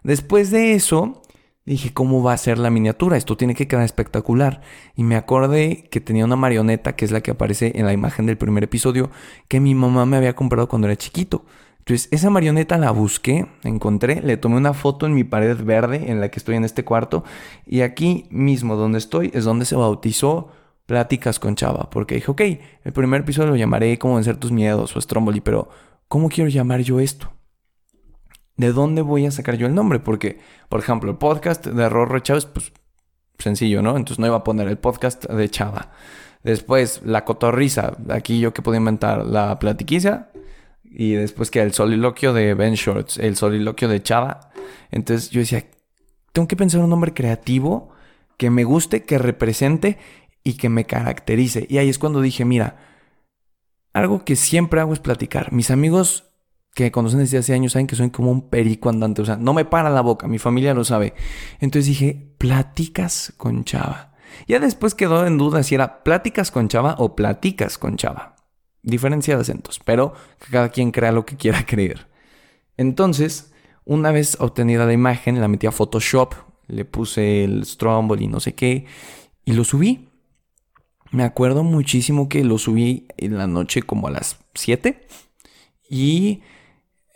[0.07, 1.21] Después de eso,
[1.64, 3.16] dije, ¿cómo va a ser la miniatura?
[3.16, 4.61] Esto tiene que quedar espectacular.
[4.95, 8.25] Y me acordé que tenía una marioneta, que es la que aparece en la imagen
[8.25, 9.11] del primer episodio,
[9.49, 11.45] que mi mamá me había comprado cuando era chiquito.
[11.81, 16.21] Entonces, esa marioneta la busqué, encontré, le tomé una foto en mi pared verde en
[16.21, 17.25] la que estoy en este cuarto.
[17.66, 20.53] Y aquí mismo, donde estoy, es donde se bautizó
[20.87, 21.90] Pláticas con Chava.
[21.90, 22.42] Porque dije, ok,
[22.85, 25.69] el primer episodio lo llamaré Cómo vencer tus miedos o Stromboli, pero
[26.07, 27.36] ¿cómo quiero llamar yo esto?
[28.57, 29.99] ¿De dónde voy a sacar yo el nombre?
[29.99, 30.38] Porque,
[30.69, 32.73] por ejemplo, el podcast de Rorro Chávez, pues
[33.38, 33.97] sencillo, ¿no?
[33.97, 35.92] Entonces no iba a poner el podcast de Chava.
[36.42, 37.97] Después, la cotorriza.
[38.09, 40.31] Aquí yo que podía inventar la platiquiza.
[40.85, 44.53] Y después que el soliloquio de Ben Shorts, el soliloquio de Chava.
[44.90, 45.64] Entonces yo decía,
[46.33, 47.90] tengo que pensar un nombre creativo
[48.37, 49.99] que me guste, que represente
[50.42, 51.66] y que me caracterice.
[51.69, 52.77] Y ahí es cuando dije, mira,
[53.92, 55.53] algo que siempre hago es platicar.
[55.53, 56.26] Mis amigos
[56.77, 59.23] que conocen desde hace años saben que soy como un perico andante.
[59.23, 61.15] O sea, no me para la boca, mi familia lo sabe.
[61.59, 64.12] Entonces dije, pláticas con Chava.
[64.47, 68.37] Ya después quedó en duda si era pláticas con Chava o platicas con Chava.
[68.83, 72.09] Diferencia de acentos, pero que cada quien crea lo que quiera creer.
[72.77, 73.55] Entonces,
[73.87, 76.35] una vez obtenida la imagen, la metí a Photoshop,
[76.67, 78.85] le puse el Strombol y no sé qué,
[79.47, 80.11] y lo subí.
[81.11, 85.07] Me acuerdo muchísimo que lo subí en la noche como a las 7
[85.89, 86.43] y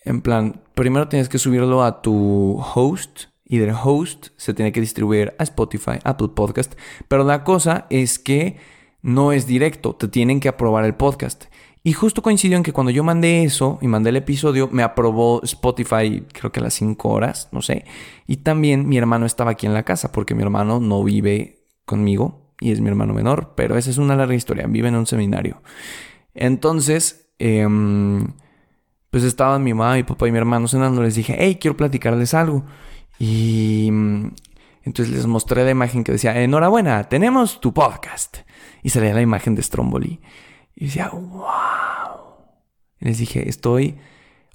[0.05, 4.81] en plan, primero tienes que subirlo a tu host y del host se tiene que
[4.81, 6.75] distribuir a Spotify, Apple Podcast.
[7.09, 8.59] Pero la cosa es que
[9.03, 11.47] no es directo, te tienen que aprobar el podcast.
[11.83, 15.43] Y justo coincidió en que cuando yo mandé eso y mandé el episodio, me aprobó
[15.43, 17.87] Spotify creo que a las 5 horas, no sé.
[18.27, 22.53] Y también mi hermano estaba aquí en la casa porque mi hermano no vive conmigo
[22.61, 25.63] y es mi hermano menor, pero esa es una larga historia, vive en un seminario.
[26.35, 27.67] Entonces, eh,
[29.11, 31.03] pues estaban mi mamá, mi papá y mi hermano cenando.
[31.03, 32.65] Les dije, hey, quiero platicarles algo.
[33.19, 34.31] Y mm,
[34.85, 38.39] entonces les mostré la imagen que decía, enhorabuena, tenemos tu podcast.
[38.83, 40.21] Y salía la imagen de Stromboli.
[40.75, 41.51] Y decía, wow.
[43.01, 43.99] Y les dije, estoy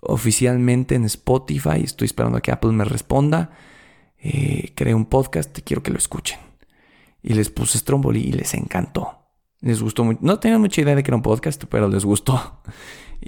[0.02, 1.84] oficialmente en Spotify.
[1.84, 3.52] Estoy esperando a que Apple me responda.
[4.18, 6.40] Eh, creé un podcast quiero que lo escuchen.
[7.22, 9.26] Y les puse Stromboli y les encantó.
[9.60, 10.20] Les gustó mucho.
[10.22, 12.62] No tenía mucha idea de que era un podcast, pero les gustó.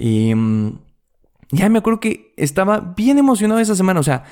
[0.00, 0.78] Y mm,
[1.50, 4.00] ya me acuerdo que estaba bien emocionado esa semana.
[4.00, 4.24] O sea,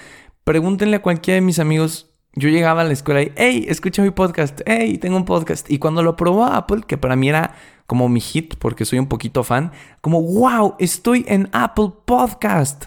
[0.44, 2.11] pregúntenle a cualquiera de mis amigos.
[2.35, 5.70] Yo llegaba a la escuela y, hey, escucha mi podcast, hey, tengo un podcast.
[5.70, 7.55] Y cuando lo probó Apple, que para mí era
[7.87, 12.87] como mi hit, porque soy un poquito fan, como, wow, estoy en Apple Podcast.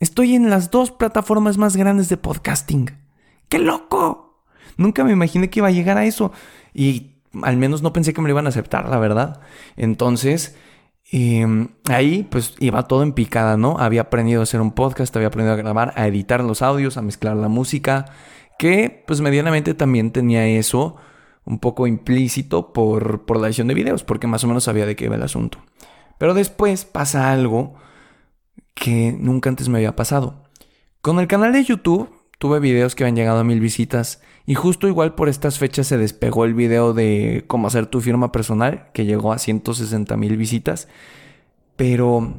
[0.00, 2.90] Estoy en las dos plataformas más grandes de podcasting.
[3.48, 4.44] ¡Qué loco!
[4.76, 6.32] Nunca me imaginé que iba a llegar a eso.
[6.74, 9.40] Y al menos no pensé que me lo iban a aceptar, la verdad.
[9.76, 10.54] Entonces,
[11.10, 13.78] em, ahí pues iba todo en picada, ¿no?
[13.78, 17.02] Había aprendido a hacer un podcast, había aprendido a grabar, a editar los audios, a
[17.02, 18.06] mezclar la música,
[18.58, 20.96] que pues medianamente también tenía eso
[21.44, 24.96] un poco implícito por, por la edición de videos, porque más o menos sabía de
[24.96, 25.58] qué iba el asunto.
[26.18, 27.74] Pero después pasa algo
[28.74, 30.42] que nunca antes me había pasado.
[31.00, 34.86] Con el canal de YouTube tuve videos que habían llegado a mil visitas y justo
[34.86, 39.04] igual por estas fechas se despegó el video de cómo hacer tu firma personal que
[39.04, 40.88] llegó a 160 mil visitas.
[41.74, 42.34] Pero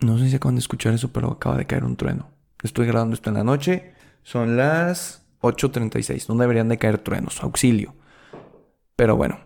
[0.00, 2.28] no sé si acaban de escuchar eso, pero acaba de caer un trueno.
[2.62, 3.92] Estoy grabando esto en la noche.
[4.22, 6.28] Son las 8.36.
[6.28, 7.42] No deberían de caer truenos.
[7.42, 7.94] Auxilio.
[8.96, 9.38] Pero bueno.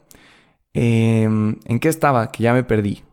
[0.73, 2.33] Em, ¿En qué estaba?
[2.33, 3.05] Que ya me perdí.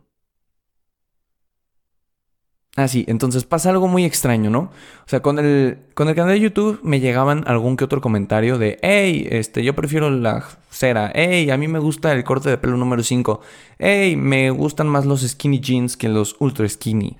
[2.74, 4.60] Ah, sí, entonces pasa algo muy extraño, ¿no?
[4.60, 8.56] O sea, con el, con el canal de YouTube me llegaban algún que otro comentario
[8.56, 12.56] de, hey, este, yo prefiero la cera, hey, a mí me gusta el corte de
[12.56, 13.42] pelo número 5,
[13.78, 17.18] hey, me gustan más los skinny jeans que los ultra skinny.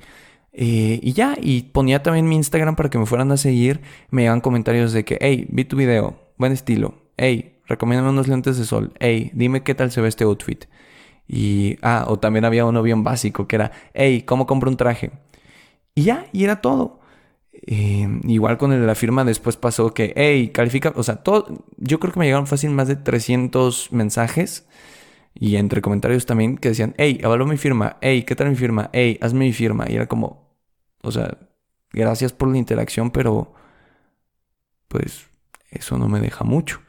[0.54, 4.22] Eh, y ya, y ponía también mi Instagram para que me fueran a seguir, me
[4.22, 8.64] llegaban comentarios de que, hey, vi tu video, buen estilo, hey, recomiéndame unos lentes de
[8.64, 10.64] sol, hey, dime qué tal se ve este outfit.
[11.28, 15.10] Y, ah, o también había uno bien básico que era, hey, ¿cómo compro un traje?
[15.94, 17.00] Y ya, y era todo.
[17.52, 22.12] Eh, igual con la firma después pasó que, hey, califica, o sea, todo, yo creo
[22.12, 24.66] que me llegaron fácil más de 300 mensajes
[25.34, 28.90] y entre comentarios también que decían, hey, avaló mi firma, hey, ¿qué tal mi firma?
[28.92, 29.86] Hey, hazme mi firma.
[29.88, 30.56] Y era como,
[31.02, 31.38] o sea,
[31.92, 33.54] gracias por la interacción, pero
[34.88, 35.26] pues
[35.70, 36.80] eso no me deja mucho.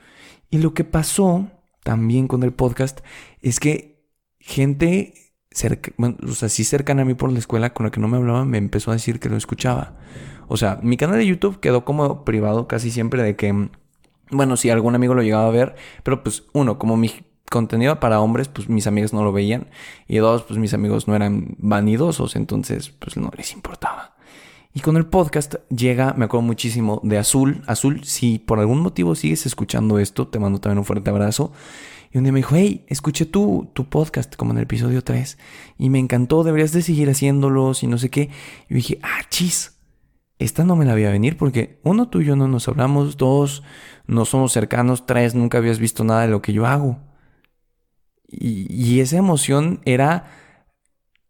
[0.49, 1.49] Y lo que pasó
[1.83, 3.01] también con el podcast
[3.41, 4.05] es que
[4.39, 5.32] gente
[5.97, 8.17] bueno, o sea, sí cercana a mí por la escuela con la que no me
[8.17, 9.93] hablaba, me empezó a decir que lo escuchaba.
[10.47, 13.69] O sea, mi canal de YouTube quedó como privado casi siempre de que,
[14.31, 17.11] bueno, si algún amigo lo llegaba a ver, pero pues uno, como mi
[17.49, 19.67] contenido para hombres, pues mis amigos no lo veían.
[20.07, 24.15] Y dos, pues mis amigos no eran vanidosos, entonces pues no les importaba.
[24.73, 27.61] Y con el podcast llega, me acuerdo muchísimo de Azul.
[27.67, 31.51] Azul, si por algún motivo sigues escuchando esto, te mando también un fuerte abrazo.
[32.13, 35.39] Y un día me dijo, hey, escuché tu, tu podcast como en el episodio 3
[35.79, 38.29] y me encantó, deberías de seguir haciéndolos y no sé qué.
[38.69, 39.79] Y dije, ah, chis,
[40.37, 43.63] esta no me la había venir porque uno, tú y yo no nos hablamos, dos,
[44.05, 46.99] no somos cercanos, tres, nunca habías visto nada de lo que yo hago.
[48.27, 50.27] Y, y esa emoción era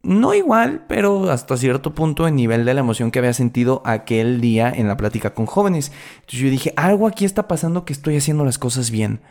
[0.02, 4.42] no igual, pero hasta cierto punto en nivel de la emoción que había sentido aquel
[4.42, 5.94] día en la plática con jóvenes.
[6.16, 9.22] Entonces yo dije, algo aquí está pasando que estoy haciendo las cosas bien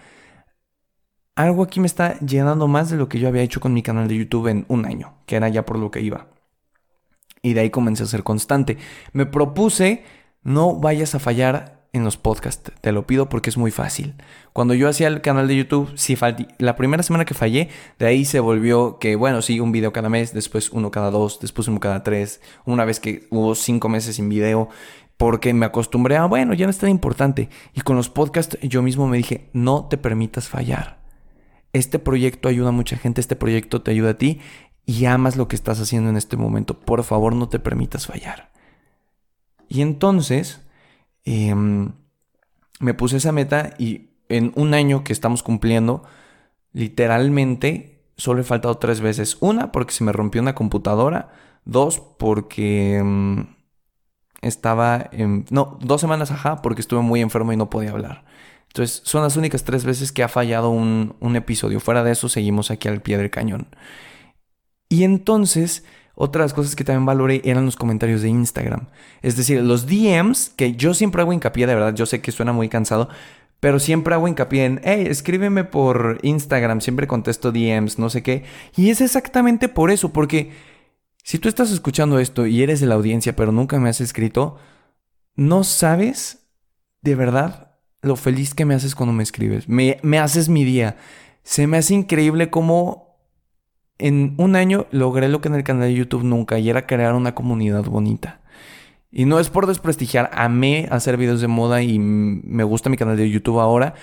[1.35, 4.09] algo aquí me está llenando más de lo que yo había hecho con mi canal
[4.09, 6.27] de YouTube en un año, que era ya por lo que iba.
[7.43, 8.79] Y de ahí comencé a ser constante.
[9.13, 10.05] Me propuse,
[10.43, 14.15] no vayas a fallar en los podcasts, te lo pido porque es muy fácil.
[14.55, 16.17] Cuando yo hacía el canal de YouTube, sí
[16.59, 17.69] la primera semana que fallé,
[17.99, 21.39] de ahí se volvió que, bueno, sí, un video cada mes, después uno cada dos,
[21.41, 24.71] después uno cada tres, una vez que hubo cinco meses sin video,
[25.19, 27.51] porque me acostumbré a, bueno, ya no es tan importante.
[27.75, 31.02] Y con los podcasts yo mismo me dije, no te permitas fallar
[31.73, 34.41] este proyecto ayuda a mucha gente, este proyecto te ayuda a ti
[34.85, 36.79] y amas lo que estás haciendo en este momento.
[36.79, 38.51] Por favor, no te permitas fallar.
[39.69, 40.61] Y entonces
[41.25, 41.93] em,
[42.81, 46.03] me puse esa meta y en un año que estamos cumpliendo,
[46.73, 49.37] literalmente solo he faltado tres veces.
[49.41, 51.33] Una, porque se me rompió una computadora.
[51.65, 53.47] Dos, porque em,
[54.41, 55.47] estaba en...
[55.51, 58.25] No, dos semanas, ajá, porque estuve muy enfermo y no podía hablar.
[58.73, 61.79] Entonces, son las únicas tres veces que ha fallado un, episodio.
[61.79, 63.67] Fuera de eso, seguimos aquí al pie del cañón.
[64.89, 68.89] Y entonces, otras cosas que también valoré eran los comentarios de Instagram.
[69.21, 72.55] Es decir, los DMs, que yo siempre hago hincapié, de verdad, yo sé que suena
[72.55, 73.11] muy cansado,
[73.61, 78.45] pero siempre hago hincapié en, hey, escríbeme por Instagram, siempre contesto DMs, no sé qué.
[78.75, 80.51] Y es exactamente por eso, porque
[81.23, 84.57] si tú estás escuchando esto y eres de la audiencia, pero nunca me has escrito,
[85.37, 86.49] no sabes
[87.03, 87.72] de verdad
[88.03, 89.69] lo feliz que me haces cuando me escribes.
[89.69, 90.97] Me, haces mi día.
[91.45, 93.17] Se me hace increíble cómo
[93.99, 97.15] en un año logré lo que en el canal de YouTube nunca y era crear
[97.15, 98.41] una comunidad bonita.
[99.13, 103.17] Y no es por desprestigiar, amé hacer videos de moda y me gusta mi canal
[103.17, 103.95] de YouTube ahora,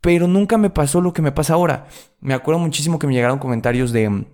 [0.00, 1.86] pero nunca me pasó lo que me pasa ahora.
[2.20, 4.24] Me acuerdo muchísimo que me llegaron comentarios de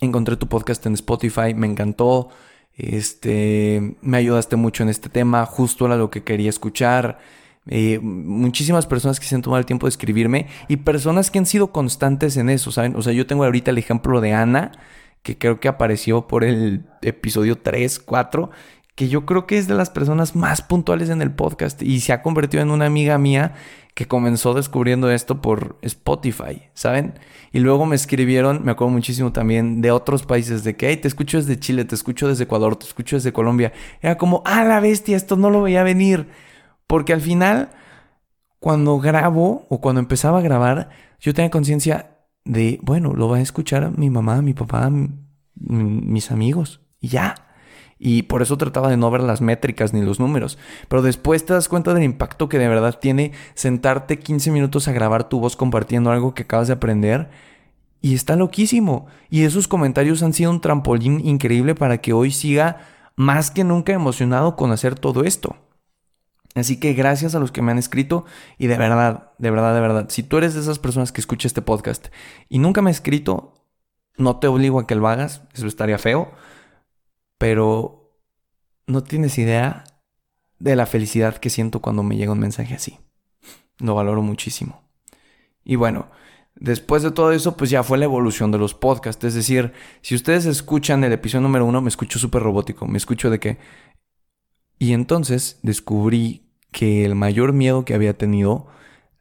[0.00, 2.30] encontré tu podcast en Spotify, me encantó,
[2.72, 7.18] este, me ayudaste mucho en este tema, justo era lo que quería escuchar.
[7.68, 11.46] Eh, muchísimas personas que se han tomado el tiempo de escribirme y personas que han
[11.46, 12.96] sido constantes en eso, ¿saben?
[12.96, 14.72] O sea, yo tengo ahorita el ejemplo de Ana,
[15.22, 18.50] que creo que apareció por el episodio 3, 4,
[18.96, 22.12] que yo creo que es de las personas más puntuales en el podcast y se
[22.12, 23.54] ha convertido en una amiga mía
[23.94, 27.14] que comenzó descubriendo esto por Spotify, ¿saben?
[27.52, 31.08] Y luego me escribieron, me acuerdo muchísimo también de otros países, de que, hey, te
[31.08, 33.72] escucho desde Chile, te escucho desde Ecuador, te escucho desde Colombia.
[34.00, 36.26] Era como, ah, la bestia, esto no lo veía venir.
[36.92, 37.70] Porque al final,
[38.60, 43.40] cuando grabo o cuando empezaba a grabar, yo tenía conciencia de, bueno, lo va a
[43.40, 44.90] escuchar mi mamá, mi papá,
[45.54, 46.82] mis amigos.
[47.00, 47.34] Y ya.
[47.98, 50.58] Y por eso trataba de no ver las métricas ni los números.
[50.88, 54.92] Pero después te das cuenta del impacto que de verdad tiene sentarte 15 minutos a
[54.92, 57.30] grabar tu voz compartiendo algo que acabas de aprender.
[58.02, 59.06] Y está loquísimo.
[59.30, 62.80] Y esos comentarios han sido un trampolín increíble para que hoy siga
[63.16, 65.56] más que nunca emocionado con hacer todo esto.
[66.54, 68.26] Así que gracias a los que me han escrito
[68.58, 71.46] y de verdad, de verdad, de verdad, si tú eres de esas personas que escucha
[71.46, 72.08] este podcast
[72.48, 73.54] y nunca me has escrito,
[74.18, 76.32] no te obligo a que lo hagas, eso estaría feo
[77.42, 78.14] pero
[78.86, 79.82] no tienes idea
[80.60, 83.00] de la felicidad que siento cuando me llega un mensaje así.
[83.80, 84.84] Lo valoro muchísimo.
[85.64, 86.06] Y bueno,
[86.54, 89.24] después de todo eso, pues ya fue la evolución de los podcasts.
[89.24, 92.86] Es decir, si ustedes escuchan el episodio número uno, me escucho súper robótico.
[92.86, 93.58] Me escucho de que...
[94.78, 96.41] Y entonces descubrí
[96.72, 98.66] que el mayor miedo que había tenido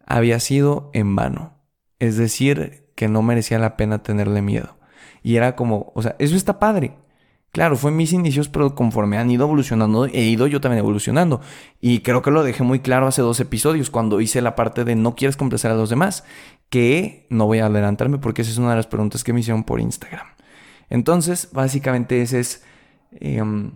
[0.06, 1.54] había sido en vano.
[2.00, 4.78] Es decir, que no merecía la pena tenerle miedo.
[5.22, 6.98] Y era como, o sea, eso está padre.
[7.52, 11.42] Claro, fue mis inicios, pero conforme han ido evolucionando, he ido yo también evolucionando.
[11.82, 14.96] Y creo que lo dejé muy claro hace dos episodios, cuando hice la parte de
[14.96, 16.24] no quieres complacer a los demás,
[16.70, 19.66] que no voy a adelantarme porque esa es una de las preguntas que me hicieron
[19.66, 20.28] por Instagram.
[20.90, 22.64] Entonces, básicamente esa es
[23.20, 23.74] em,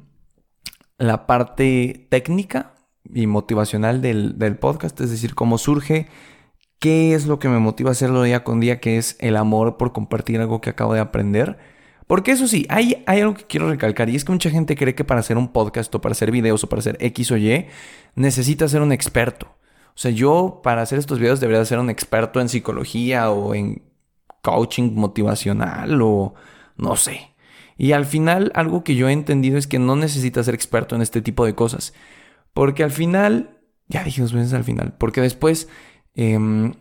[0.97, 2.74] la parte técnica
[3.13, 6.07] y motivacional del, del podcast, es decir, cómo surge,
[6.79, 9.77] qué es lo que me motiva a hacerlo día con día, que es el amor
[9.77, 11.57] por compartir algo que acabo de aprender
[12.07, 14.93] porque eso sí, hay, hay algo que quiero recalcar y es que mucha gente cree
[14.93, 17.65] que para hacer un podcast o para hacer videos o para hacer X o Y
[18.15, 19.47] necesita ser un experto.
[19.95, 23.81] O sea, yo para hacer estos videos debería ser un experto en psicología o en
[24.43, 26.35] coaching motivacional o
[26.77, 27.31] no sé.
[27.77, 31.01] Y al final algo que yo he entendido es que no necesitas ser experto en
[31.01, 31.93] este tipo de cosas.
[32.55, 35.67] Porque al final, ya dije dos veces al final, porque después,
[36.13, 36.73] em,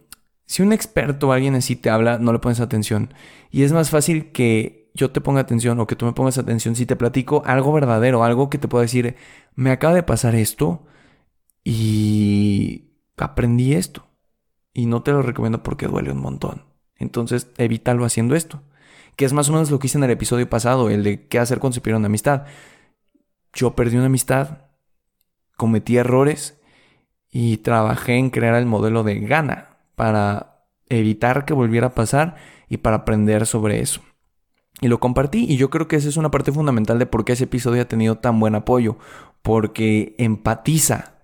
[0.47, 3.13] si un experto o alguien así te habla, no le pones atención.
[3.51, 6.77] Y es más fácil que yo te ponga atención o que tú me pongas atención
[6.77, 9.17] si te platico algo verdadero, algo que te pueda decir,
[9.57, 10.87] me acaba de pasar esto
[11.65, 14.07] y aprendí esto.
[14.73, 16.67] Y no te lo recomiendo porque duele un montón.
[16.99, 18.63] Entonces, evítalo haciendo esto.
[19.17, 21.41] Que es más o menos lo que hice en el episodio pasado, el de qué
[21.41, 22.45] hacer cuando se pierde una amistad.
[23.53, 24.64] Yo perdí una amistad,
[25.57, 26.61] cometí errores
[27.31, 32.37] y trabajé en crear el modelo de gana para evitar que volviera a pasar
[32.69, 34.01] y para aprender sobre eso.
[34.81, 37.33] Y lo compartí y yo creo que esa es una parte fundamental de por qué
[37.33, 38.97] ese episodio ha tenido tan buen apoyo.
[39.43, 41.15] Porque empatiza.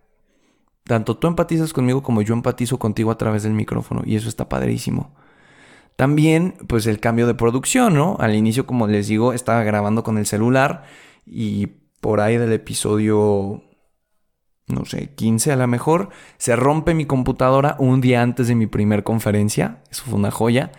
[0.85, 4.03] Tanto tú empatizas conmigo como yo empatizo contigo a través del micrófono.
[4.05, 5.15] Y eso está padrísimo.
[5.97, 8.17] También, pues el cambio de producción, ¿no?
[8.21, 10.85] Al inicio, como les digo, estaba grabando con el celular.
[11.27, 11.67] Y
[12.01, 13.63] por ahí del episodio,
[14.71, 18.67] no sé, 15 a lo mejor, se rompe mi computadora un día antes de mi
[18.67, 19.79] primer conferencia.
[19.91, 20.73] Eso fue una joya.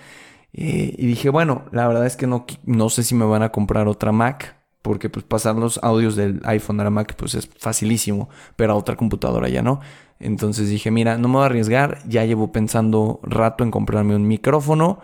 [0.53, 3.51] Eh, y dije, bueno, la verdad es que no, no sé si me van a
[3.51, 7.47] comprar otra Mac, porque pues pasar los audios del iPhone a la Mac pues es
[7.57, 9.79] facilísimo, pero a otra computadora ya no.
[10.19, 14.27] Entonces dije, mira, no me voy a arriesgar, ya llevo pensando rato en comprarme un
[14.27, 14.99] micrófono.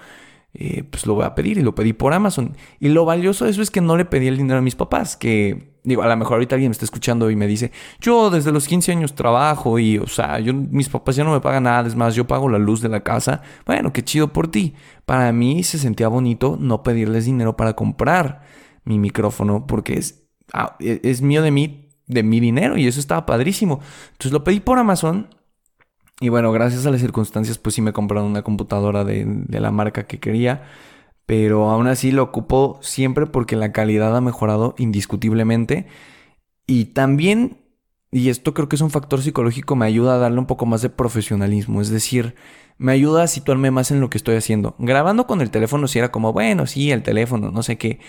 [0.53, 2.55] Eh, pues lo voy a pedir y lo pedí por Amazon.
[2.79, 5.15] Y lo valioso de eso es que no le pedí el dinero a mis papás,
[5.15, 7.71] que digo, a lo mejor ahorita alguien me está escuchando y me dice,
[8.01, 11.41] yo desde los 15 años trabajo y, o sea, yo, mis papás ya no me
[11.41, 13.41] pagan nada, es más, yo pago la luz de la casa.
[13.65, 14.73] Bueno, qué chido por ti.
[15.05, 18.41] Para mí se sentía bonito no pedirles dinero para comprar
[18.83, 20.23] mi micrófono porque es,
[20.53, 21.51] ah, e, es mío de
[22.07, 23.79] de mi dinero y eso estaba padrísimo.
[24.13, 25.27] Entonces lo pedí por Amazon
[26.19, 30.07] y bueno, gracias a las circunstancias, pues sí me compraron una computadora de, la marca
[30.07, 30.63] que quería.
[31.25, 35.87] Pero aún así lo ocupo siempre porque la calidad ha mejorado indiscutiblemente.
[36.65, 37.57] Y también
[38.11, 40.81] y esto creo que es un factor psicológico, me ayuda a darle un poco más
[40.81, 41.81] de profesionalismo.
[41.81, 42.35] Es decir,
[42.77, 44.75] me ayuda a situarme más en lo que estoy haciendo.
[44.79, 47.99] Grabando con el teléfono si era como, bueno, sí, el teléfono, no sé qué.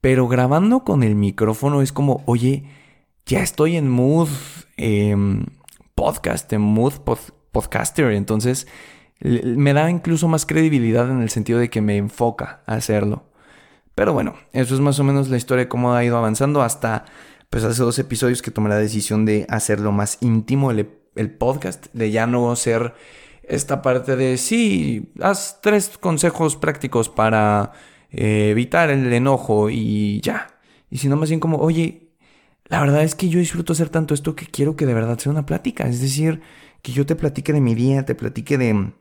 [0.00, 2.64] Pero grabando con el micrófono es como, oye,
[3.26, 4.28] ya estoy en mood
[4.76, 5.46] em,
[5.94, 6.94] podcast, en mood
[7.52, 8.12] podcaster.
[8.12, 8.66] Entonces,
[9.20, 13.24] me da incluso más credibilidad en el sentido de que me enfoca a hacerlo.
[13.94, 17.04] Pero bueno, eso es más o menos la historia de cómo ha ido avanzando hasta
[17.50, 20.86] pues hace dos episodios que tomé la decisión de hacerlo más íntimo el,
[21.38, 22.94] podcast, de ya no ser
[23.42, 27.72] esta parte de sí, haz tres consejos prácticos para
[28.10, 30.58] eh, evitar el enojo y ya.
[30.88, 32.11] Y sino más bien como, oye,
[32.72, 35.30] la verdad es que yo disfruto hacer tanto esto que quiero que de verdad sea
[35.30, 35.86] una plática.
[35.86, 36.40] Es decir,
[36.80, 38.92] que yo te platique de mi día, te platique de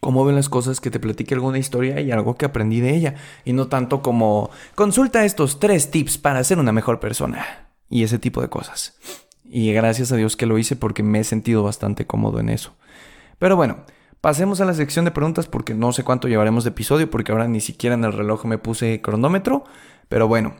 [0.00, 3.14] cómo ven las cosas, que te platique alguna historia y algo que aprendí de ella.
[3.44, 8.18] Y no tanto como, consulta estos tres tips para ser una mejor persona y ese
[8.18, 8.98] tipo de cosas.
[9.44, 12.74] Y gracias a Dios que lo hice porque me he sentido bastante cómodo en eso.
[13.38, 13.84] Pero bueno,
[14.20, 17.46] pasemos a la sección de preguntas porque no sé cuánto llevaremos de episodio porque ahora
[17.46, 19.62] ni siquiera en el reloj me puse cronómetro.
[20.08, 20.56] Pero bueno,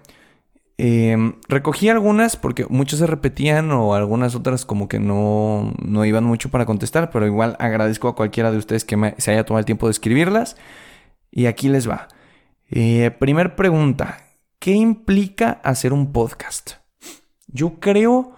[0.78, 6.24] em, recogí algunas porque muchas se repetían o algunas otras como que no, no iban
[6.24, 9.66] mucho para contestar, pero igual agradezco a cualquiera de ustedes que se haya tomado el
[9.66, 10.56] tiempo de escribirlas.
[11.30, 12.08] Y aquí les va.
[12.70, 14.18] Eh, primer pregunta,
[14.58, 16.72] ¿qué implica hacer un podcast?
[17.46, 18.32] Yo creo,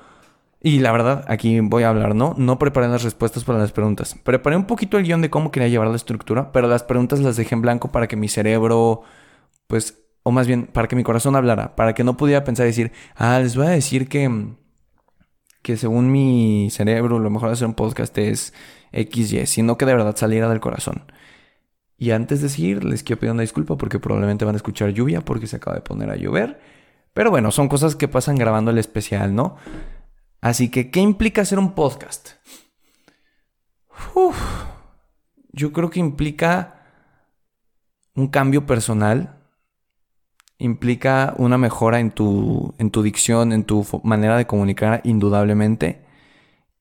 [0.60, 2.34] y la verdad, aquí voy a hablar, ¿no?
[2.36, 4.16] No preparé las respuestas para las preguntas.
[4.22, 7.36] Preparé un poquito el guion de cómo quería llevar la estructura, pero las preguntas las
[7.36, 9.02] dejé en blanco para que mi cerebro,
[9.66, 12.68] pues, o más bien, para que mi corazón hablara, para que no pudiera pensar y
[12.68, 14.30] decir, ah, les voy a decir que,
[15.62, 18.52] que según mi cerebro, lo mejor hacer un podcast es
[18.92, 21.10] XY, sino que de verdad saliera del corazón.
[21.96, 25.22] Y antes de seguir, les quiero pedir una disculpa porque probablemente van a escuchar lluvia
[25.22, 26.60] porque se acaba de poner a llover.
[27.14, 29.56] Pero bueno, son cosas que pasan grabando el especial, ¿no?
[30.42, 32.32] Así que, ¿qué implica hacer un podcast?
[35.52, 36.82] yo creo que implica
[38.14, 39.37] un cambio personal,
[40.58, 46.04] implica una mejora en tu, en tu dicción, en tu manera de comunicar, indudablemente.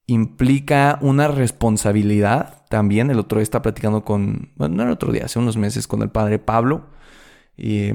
[0.07, 3.11] Implica una responsabilidad también.
[3.11, 6.01] El otro día está platicando con, bueno, no el otro día, hace unos meses con
[6.01, 6.88] el padre Pablo.
[7.57, 7.91] Y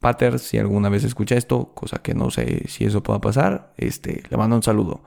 [0.00, 4.22] Pater, si alguna vez escucha esto, cosa que no sé si eso pueda pasar, este,
[4.30, 5.02] le mando un saludo.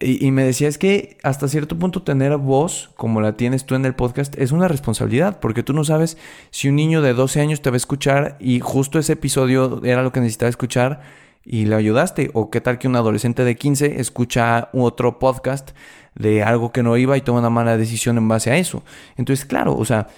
[0.00, 3.84] Y, me decía, es que hasta cierto punto tener voz, como la tienes tú en
[3.84, 6.16] el podcast, es una responsabilidad, porque tú no sabes
[6.50, 10.04] si un niño de 12 años te va a escuchar y justo ese episodio era
[10.04, 11.00] lo que necesitaba escuchar
[11.44, 15.70] y le ayudaste, o qué tal que un adolescente de 15 escucha otro podcast
[16.14, 18.84] de algo que no iba y toma una mala decisión en base a eso.
[19.16, 20.08] Entonces, claro, o sea,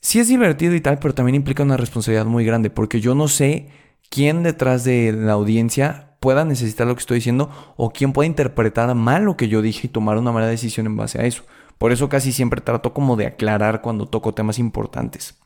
[0.00, 3.28] sí es divertido y tal, pero también implica una responsabilidad muy grande, porque yo no
[3.28, 3.68] sé
[4.08, 8.94] quién detrás de la audiencia pueda necesitar lo que estoy diciendo o quién pueda interpretar
[8.94, 11.44] mal lo que yo dije y tomar una mala decisión en base a eso.
[11.78, 15.38] Por eso casi siempre trato como de aclarar cuando toco temas importantes.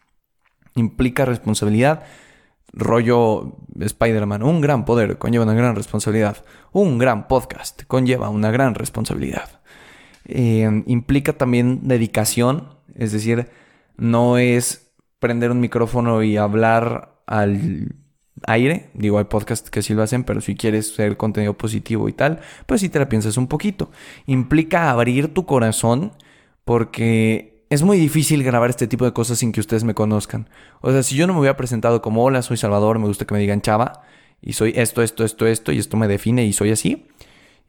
[0.76, 2.04] Implica responsabilidad.
[2.72, 6.44] Rollo Spider-Man, un gran poder conlleva una gran responsabilidad.
[6.72, 9.60] Un gran podcast conlleva una gran responsabilidad.
[10.24, 13.48] Eh, implica también dedicación, es decir,
[13.96, 17.96] no es prender un micrófono y hablar al
[18.46, 18.90] aire.
[18.94, 22.40] Digo, hay podcasts que sí lo hacen, pero si quieres ser contenido positivo y tal,
[22.66, 23.90] pues sí te la piensas un poquito.
[24.26, 26.12] Implica abrir tu corazón
[26.64, 30.48] porque es muy difícil grabar este tipo de cosas sin que ustedes me conozcan.
[30.80, 33.34] O sea, si yo no me hubiera presentado como hola, soy Salvador, me gusta que
[33.34, 34.02] me digan chava
[34.40, 37.06] y soy esto, esto, esto, esto y esto me define y soy así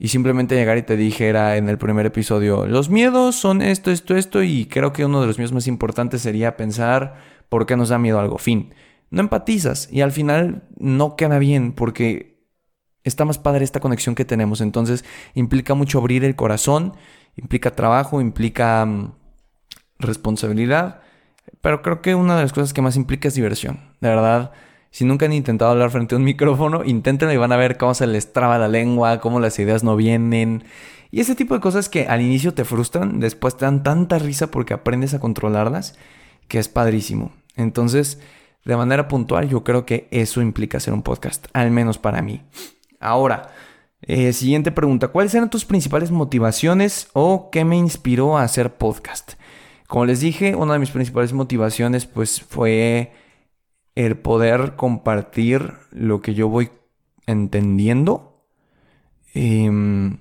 [0.02, 4.18] y simplemente llegar y te dijera en el primer episodio, los miedos son esto, esto,
[4.18, 7.18] esto, y creo que uno de los miedos más importantes sería pensar
[7.50, 8.40] por qué nos da miedo algo.
[8.40, 8.74] Fin.
[9.12, 12.44] No empatizas y al final no queda bien porque
[13.04, 14.62] está más padre esta conexión que tenemos.
[14.62, 15.06] Entonces
[15.36, 16.94] implica mucho abrir el corazón,
[17.36, 19.14] implica trabajo, implica mm,
[20.00, 21.02] responsabilidad,
[21.62, 23.80] pero creo que una de las cosas que más implica es diversión.
[24.00, 24.52] De verdad
[24.92, 27.94] si nunca han intentado hablar frente a un micrófono, inténtenlo y van a ver cómo
[27.94, 30.66] se les traba la lengua, cómo las ideas no vienen.
[31.10, 34.52] Y ese tipo de cosas que al inicio te frustran, después te dan tanta risa
[34.52, 35.96] porque aprendes a controlarlas,
[36.48, 37.32] que es padrísimo.
[37.56, 38.20] Entonces,
[38.66, 42.44] de manera puntual, yo creo que eso implica hacer un podcast, al menos para mí.
[43.00, 43.50] Ahora,
[44.02, 49.34] eh, siguiente pregunta, ¿cuáles eran tus principales motivaciones o qué me inspiró a hacer podcast?
[49.88, 53.12] Como les dije, una de mis principales motivaciones pues fue
[53.96, 56.70] el poder compartir lo que yo voy
[57.28, 58.46] entendiendo
[59.34, 60.18] em,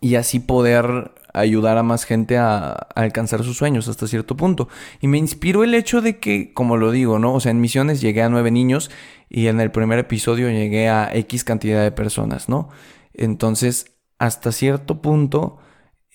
[0.00, 4.68] y así poder ayudar a más gente a, alcanzar sus sueños hasta cierto punto.
[5.00, 7.34] Y me inspiró el hecho de que, como lo digo, ¿no?
[7.34, 8.90] O sea, en misiones llegué a nueve niños
[9.28, 12.68] y en el primer episodio llegué a X cantidad de personas, ¿no?
[13.14, 15.58] Entonces, hasta cierto punto,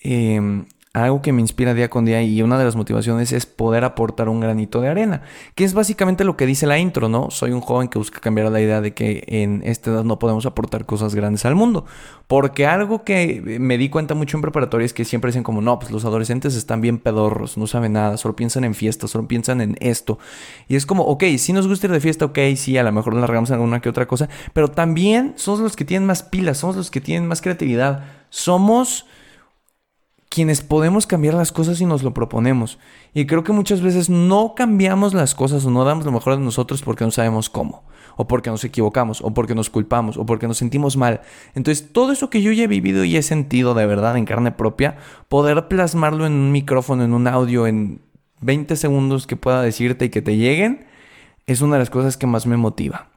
[0.02, 0.66] em,
[1.02, 4.30] algo que me inspira día con día y una de las motivaciones es poder aportar
[4.30, 5.20] un granito de arena,
[5.54, 7.30] que es básicamente lo que dice la intro, ¿no?
[7.30, 10.46] Soy un joven que busca cambiar la idea de que en esta edad no podemos
[10.46, 11.84] aportar cosas grandes al mundo,
[12.26, 15.78] porque algo que me di cuenta mucho en preparatoria es que siempre dicen como, no,
[15.78, 19.60] pues los adolescentes están bien pedorros, no saben nada, solo piensan en fiestas, solo piensan
[19.60, 20.18] en esto,
[20.66, 23.12] y es como, ok, si nos gusta ir de fiesta, ok, sí, a lo mejor
[23.12, 26.90] largamos alguna que otra cosa, pero también somos los que tienen más pilas, somos los
[26.90, 29.04] que tienen más creatividad, somos
[30.36, 32.78] quienes podemos cambiar las cosas y nos lo proponemos.
[33.14, 36.44] Y creo que muchas veces no cambiamos las cosas o no damos lo mejor de
[36.44, 37.84] nosotros porque no sabemos cómo,
[38.16, 41.22] o porque nos equivocamos, o porque nos culpamos, o porque nos sentimos mal.
[41.54, 44.52] Entonces, todo eso que yo ya he vivido y he sentido de verdad en carne
[44.52, 44.98] propia,
[45.30, 48.02] poder plasmarlo en un micrófono, en un audio, en
[48.42, 50.84] 20 segundos que pueda decirte y que te lleguen,
[51.46, 53.08] es una de las cosas que más me motiva.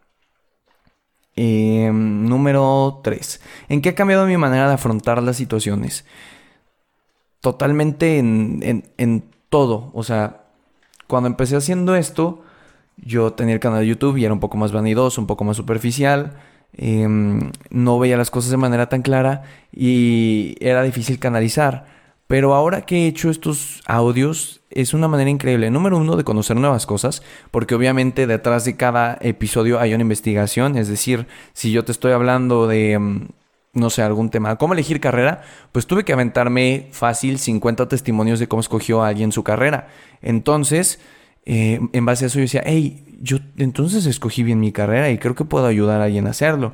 [1.35, 3.41] Em, número 3.
[3.67, 6.05] ¿En qué ha cambiado mi manera de afrontar las situaciones?
[7.41, 9.89] Totalmente en, todo.
[9.93, 10.43] O sea,
[11.07, 12.43] cuando empecé haciendo esto,
[12.97, 15.57] yo tenía el canal de YouTube y era un poco más vanidoso, un poco más
[15.57, 16.37] superficial.
[16.73, 21.85] Em, no veía las cosas de manera tan clara y era difícil canalizar.
[22.27, 25.71] Pero ahora que he hecho estos audios, es una manera increíble.
[25.71, 30.77] Número uno, de conocer nuevas cosas, porque obviamente detrás de cada episodio hay una investigación.
[30.77, 33.27] Es decir, si yo te estoy hablando de, em,
[33.73, 34.55] no sé, algún tema.
[34.57, 35.41] ¿Cómo elegir carrera?
[35.71, 39.87] Pues tuve que aventarme fácil 50 testimonios de cómo escogió a alguien su carrera.
[40.21, 40.99] Entonces,
[41.45, 45.17] eh, en base a eso yo decía, hey, yo entonces escogí bien mi carrera y
[45.17, 46.73] creo que puedo ayudar a alguien a hacerlo.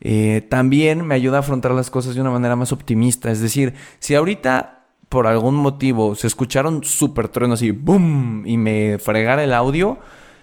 [0.00, 3.30] Eh, también me ayuda a afrontar las cosas de una manera más optimista.
[3.30, 8.44] Es decir, si ahorita por algún motivo se escucharon súper truenos así, ¡boom!
[8.46, 9.98] y me fregara el audio,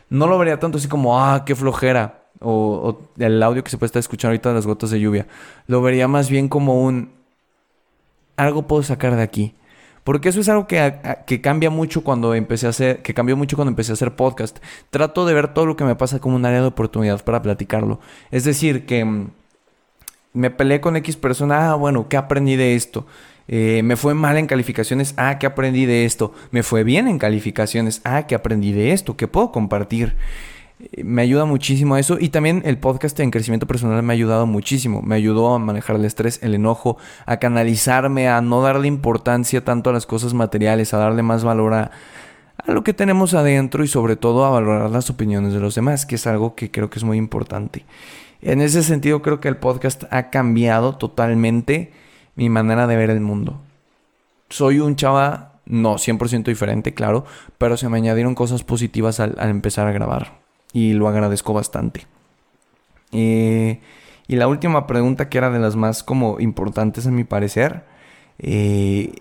[0.09, 3.87] no lo vería tanto así como, ah, qué flojera o, el audio que se puede
[3.87, 5.27] estar escuchando ahorita de las gotas de lluvia,
[5.67, 7.11] lo vería más bien como un
[8.35, 9.53] algo puedo sacar de aquí.
[10.03, 13.55] Porque eso es algo que, que, cambia mucho cuando empecé a hacer, que cambió mucho
[13.55, 14.57] cuando empecé a hacer podcast.
[14.89, 18.01] Trato de ver todo lo que me pasa como un área de oportunidad para platicarlo.
[18.29, 19.29] Es decir, que mm,
[20.33, 23.05] me peleé con X persona, ah, bueno, ¿qué aprendí de esto?
[23.47, 26.33] Eh, me fue mal en calificaciones, ah, ¿qué aprendí de esto?
[26.51, 29.15] Me fue bien en calificaciones, ah, ¿qué aprendí de esto?
[29.15, 30.15] ¿Qué puedo compartir?
[31.03, 32.17] Me ayuda muchísimo a eso.
[32.19, 35.01] Y también el podcast en crecimiento personal me ha ayudado muchísimo.
[35.01, 39.89] Me ayudó a manejar el estrés, el enojo, a canalizarme, a no darle importancia tanto
[39.89, 41.91] a las cosas materiales, a darle más valor a,
[42.65, 46.15] lo que tenemos adentro y sobre todo a valorar las opiniones de los demás, que
[46.15, 47.85] es algo que creo que es muy importante.
[48.41, 51.91] En ese sentido creo que el podcast ha cambiado totalmente
[52.35, 53.59] mi manera de ver el mundo.
[54.49, 57.25] Soy un chava, no 100% diferente, claro,
[57.57, 60.42] pero se me añadieron cosas positivas al empezar a grabar
[60.73, 62.07] y lo agradezco bastante.
[63.11, 63.79] Eh,
[64.27, 67.83] y la última pregunta que era de las más como importantes a mi parecer.
[68.39, 69.13] Eh,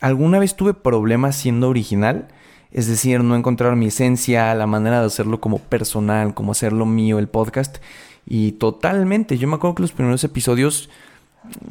[0.00, 2.28] ¿Alguna vez tuve problemas siendo original?
[2.70, 7.18] Es decir, no encontrar mi esencia, la manera de hacerlo como personal, como hacerlo mío
[7.18, 7.78] el podcast.
[8.26, 10.90] Y totalmente, yo me acuerdo que los primeros episodios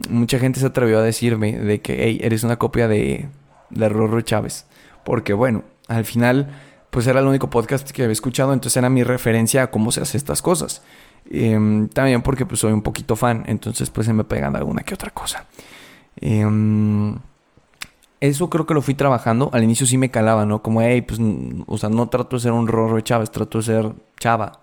[0.09, 3.27] mucha gente se atrevió a decirme de que, hey, eres una copia de,
[3.69, 4.65] de Rorro Chávez.
[5.03, 6.49] Porque bueno, al final
[6.89, 10.01] pues era el único podcast que había escuchado, entonces era mi referencia a cómo se
[10.01, 10.81] hace estas cosas.
[11.29, 14.93] Em, también porque pues soy un poquito fan, entonces pues se me pegan alguna que
[14.93, 15.45] otra cosa.
[16.17, 17.15] Em,
[18.19, 19.49] eso creo que lo fui trabajando.
[19.53, 20.61] Al inicio sí me calaba, ¿no?
[20.61, 21.19] Como, hey, pues,
[21.67, 24.59] o sea, no trato de ser un rorro de Chávez, trato de ser chava.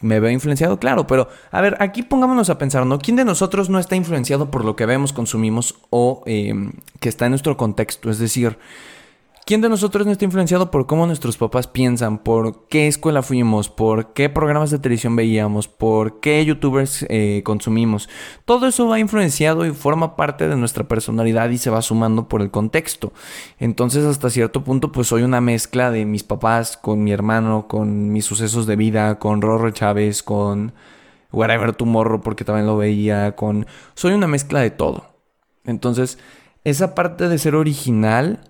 [0.00, 0.78] ¿Me veo influenciado?
[0.78, 2.98] Claro, pero a ver, aquí pongámonos a pensar, ¿no?
[2.98, 7.24] ¿Quién de nosotros no está influenciado por lo que vemos, consumimos o em, que está
[7.24, 8.10] en nuestro contexto?
[8.10, 8.58] Es decir,
[9.46, 13.68] ¿Quién de nosotros no está influenciado por cómo nuestros papás piensan, por qué escuela fuimos,
[13.68, 18.08] por qué programas de televisión veíamos, por qué youtubers eh, consumimos?
[18.46, 22.40] Todo eso va influenciado y forma parte de nuestra personalidad y se va sumando por
[22.40, 23.12] el contexto.
[23.58, 28.14] Entonces hasta cierto punto pues soy una mezcla de mis papás con mi hermano, con
[28.14, 30.72] mis sucesos de vida, con Rorro Chávez, con
[31.32, 33.66] Whatever Tomorrow porque también lo veía, con...
[33.92, 35.04] Soy una mezcla de todo.
[35.66, 36.18] Entonces
[36.64, 38.40] esa parte de ser original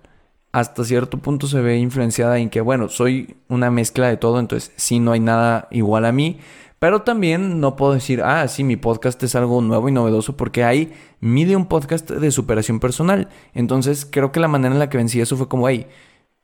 [0.55, 4.71] hasta cierto punto se ve influenciada en que, bueno, soy una mezcla de todo, entonces
[4.77, 6.39] sí no hay nada igual a mí,
[6.79, 10.63] pero también no puedo decir, ah, sí, mi podcast es algo nuevo y novedoso porque
[10.63, 13.31] hay mide un podcast de superación personal.
[13.53, 15.89] Entonces creo que la manera en la que vencí eso fue como, hey,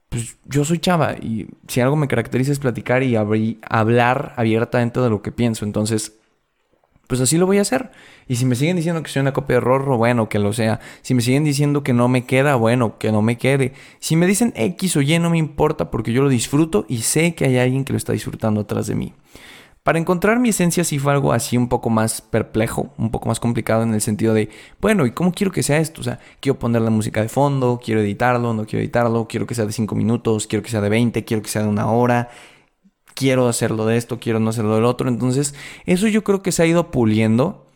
[0.08, 5.08] pues yo soy chava y si algo me caracteriza es platicar y hablar abiertamente de
[5.08, 5.64] lo que pienso.
[5.64, 6.18] Entonces
[7.10, 7.90] pues así lo voy a hacer.
[8.28, 10.78] Y si me siguen diciendo que soy una copia de Rorro, bueno, que lo sea.
[11.02, 13.72] Si me siguen diciendo que no me queda, bueno, que no me quede.
[13.98, 17.34] Si me dicen X o Y, no me importa porque yo lo disfruto y sé
[17.34, 19.12] que hay alguien que lo está disfrutando atrás de mí.
[19.82, 23.40] para encontrar mi esencia sí fue algo así un poco más perplejo, un poco más
[23.40, 24.50] complicado en el sentido de,
[24.80, 26.02] bueno, ¿y cómo quiero que sea esto?
[26.02, 29.54] O sea, quiero poner la música de fondo, quiero editarlo, no quiero editarlo, quiero que
[29.54, 32.28] sea de 5 minutos, quiero que sea de 20, quiero que sea de una hora,
[33.20, 35.10] quiero hacerlo de esto, quiero no hacerlo del otro.
[35.10, 35.54] Entonces,
[35.84, 37.66] eso yo creo que se ha ido puliendo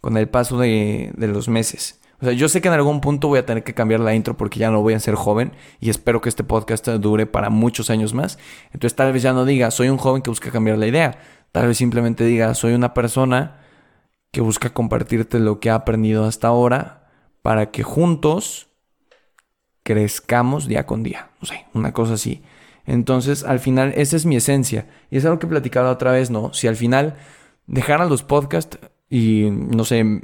[0.00, 2.00] con el paso de, de los meses.
[2.18, 4.38] O sea, yo sé que en algún punto voy a tener que cambiar la intro
[4.38, 7.90] porque ya no voy a ser joven y espero que este podcast dure para muchos
[7.90, 8.38] años más.
[8.72, 11.18] Entonces tal vez ya no diga, soy un joven que busca cambiar la idea.
[11.52, 13.58] Tal vez simplemente diga, soy una persona
[14.32, 17.10] que busca compartirte lo que ha aprendido hasta ahora
[17.42, 18.68] para que juntos
[19.82, 21.28] crezcamos día con día.
[21.42, 22.42] No sé, una cosa así.
[22.86, 24.86] Entonces, al final, esa es mi esencia.
[25.10, 26.52] Y es algo que he platicado otra vez, ¿no?
[26.54, 27.16] Si al final
[27.66, 28.78] dejaran los podcasts
[29.10, 30.22] y, no sé,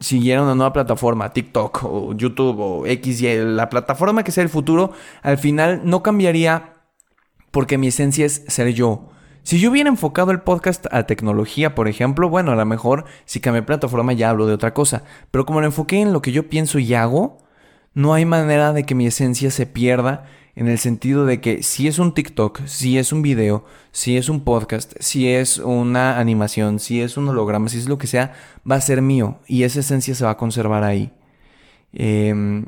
[0.00, 4.92] siguiera una nueva plataforma, TikTok o YouTube o XY, la plataforma que sea el futuro,
[5.22, 6.74] al final no cambiaría
[7.50, 9.08] porque mi esencia es ser yo.
[9.42, 13.40] Si yo hubiera enfocado el podcast a tecnología, por ejemplo, bueno, a lo mejor si
[13.40, 15.04] cambié plataforma ya hablo de otra cosa.
[15.30, 17.38] Pero como lo enfoqué en lo que yo pienso y hago,
[17.92, 20.24] no hay manera de que mi esencia se pierda
[20.56, 24.28] en el sentido de que si es un TikTok, si es un video, si es
[24.28, 28.34] un podcast, si es una animación, si es un holograma, si es lo que sea,
[28.70, 31.12] va a ser mío y esa esencia se va a conservar ahí.
[31.92, 32.66] Em,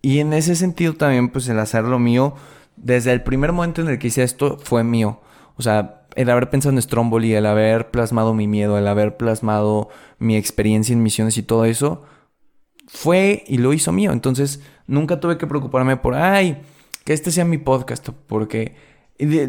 [0.00, 2.34] y en ese sentido también, pues el hacerlo mío,
[2.76, 5.20] desde el primer momento en el que hice esto, fue mío.
[5.56, 9.88] O sea, el haber pensado en Stromboli, el haber plasmado mi miedo, el haber plasmado
[10.18, 12.04] mi experiencia en misiones y todo eso,
[12.86, 14.12] fue y lo hizo mío.
[14.12, 16.60] Entonces, nunca tuve que preocuparme por, ay,
[17.04, 18.74] que este sea mi podcast, porque,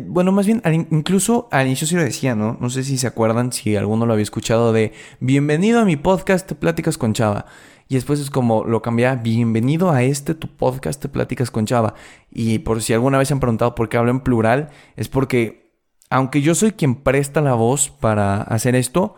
[0.06, 0.62] bueno, más bien,
[0.92, 2.58] incluso al inicio sí lo decía, ¿no?
[2.62, 6.52] No sé si se acuerdan, si alguno lo había escuchado de, bienvenido a mi podcast
[6.54, 7.46] Pláticas con Chava.
[7.88, 11.96] Y después es como lo cambiaba, bienvenido a este tu podcast Pláticas con Chava.
[12.30, 15.74] Y por si alguna vez se han preguntado por qué hablo en plural, es porque,
[16.12, 19.16] aunque yo soy quien presta la voz para hacer esto,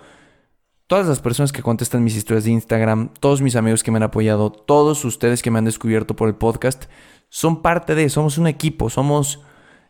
[0.91, 4.03] todas las personas que contestan mis historias de Instagram, todos mis amigos que me han
[4.03, 6.87] apoyado, todos ustedes que me han descubierto por el podcast,
[7.29, 9.39] son parte de, somos un equipo, somos,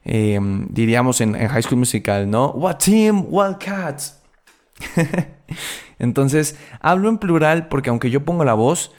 [0.03, 2.51] em, diríamos en, High School Musical, ¿no?
[2.51, 4.21] What team, Wildcats.
[5.97, 8.91] Entonces, hablo en plural porque aunque yo pongo la voz,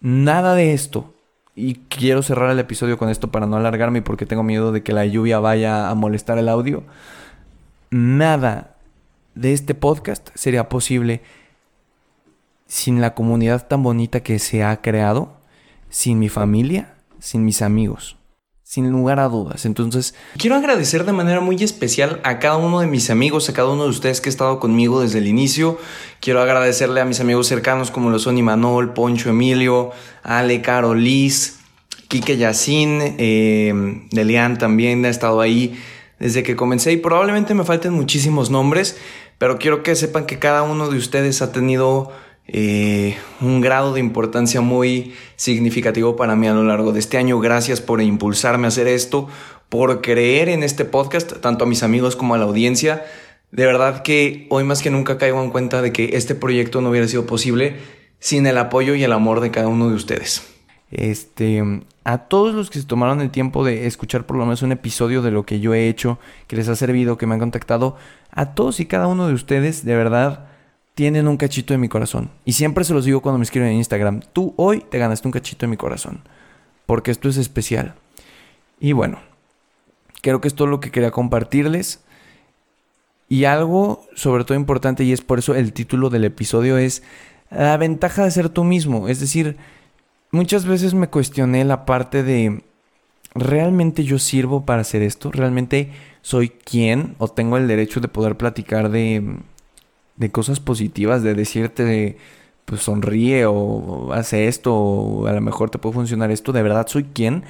[0.00, 1.14] nada de esto,
[1.54, 4.92] y quiero cerrar el episodio con esto para no alargarme porque tengo miedo de que
[4.92, 6.82] la lluvia vaya a molestar el audio,
[7.90, 8.74] nada
[9.36, 11.22] de este podcast sería posible
[12.74, 15.36] sin la comunidad tan bonita que se ha creado,
[15.90, 18.16] sin mi familia, sin mis amigos.
[18.64, 19.64] Sin lugar a dudas.
[19.64, 23.68] Entonces, quiero agradecer de manera muy especial a cada uno de mis amigos, a cada
[23.68, 25.78] uno de ustedes que ha estado conmigo desde el inicio.
[26.18, 29.92] Quiero agradecerle a mis amigos cercanos como lo son Imanol, Poncho, Emilio,
[30.24, 31.60] Ale, Caro, Liz,
[32.08, 35.80] Kike Yacine, eh, Delian también ha estado ahí
[36.18, 38.96] desde que comencé y probablemente me falten muchísimos nombres,
[39.38, 42.10] pero quiero que sepan que cada uno de ustedes ha tenido
[42.46, 47.40] eh, un grado de importancia muy significativo para mí a lo largo de este año.
[47.40, 49.28] Gracias por impulsarme a hacer esto,
[49.68, 53.04] por creer en este podcast, tanto a mis amigos como a la audiencia.
[53.50, 56.90] De verdad que hoy más que nunca caigo en cuenta de que este proyecto no
[56.90, 57.76] hubiera sido posible
[58.18, 60.50] sin el apoyo y el amor de cada uno de ustedes.
[60.90, 61.62] Este,
[62.04, 65.22] a todos los que se tomaron el tiempo de escuchar por lo menos un episodio
[65.22, 67.96] de lo que yo he hecho, que les ha servido, que me han contactado,
[68.30, 70.46] a todos y cada uno de ustedes, de verdad,
[70.94, 72.30] tienen un cachito de mi corazón.
[72.44, 75.32] Y siempre se los digo cuando me escriben en Instagram, tú hoy te ganaste un
[75.32, 76.22] cachito de mi corazón,
[76.86, 77.94] porque esto es especial.
[78.80, 79.18] Y bueno,
[80.22, 82.00] creo que es todo lo que quería compartirles.
[83.28, 87.02] Y algo sobre todo importante, y es por eso el título del episodio, es
[87.50, 89.08] la ventaja de ser tú mismo.
[89.08, 89.56] Es decir,
[90.30, 92.62] muchas veces me cuestioné la parte de,
[93.34, 95.32] ¿realmente yo sirvo para hacer esto?
[95.32, 95.90] ¿Realmente
[96.22, 99.38] soy quien o tengo el derecho de poder platicar de
[100.16, 102.16] de cosas positivas, de decirte,
[102.64, 106.86] pues sonríe o hace esto, o a lo mejor te puede funcionar esto, de verdad
[106.88, 107.44] soy quien.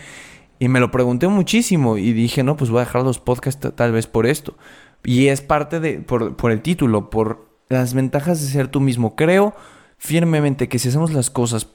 [0.58, 3.92] Y me lo pregunté muchísimo y dije, no, pues voy a dejar los podcasts tal
[3.92, 4.54] vez por esto.
[5.02, 9.16] Y es parte de, por, por el título, por las ventajas de ser tú mismo.
[9.16, 9.54] Creo
[9.98, 11.68] firmemente que si hacemos las cosas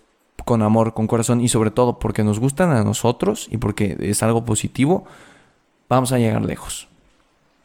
[0.46, 4.24] con amor, con corazón y sobre todo porque nos gustan a nosotros y porque es
[4.24, 5.06] algo positivo,
[5.88, 6.89] vamos a llegar lejos.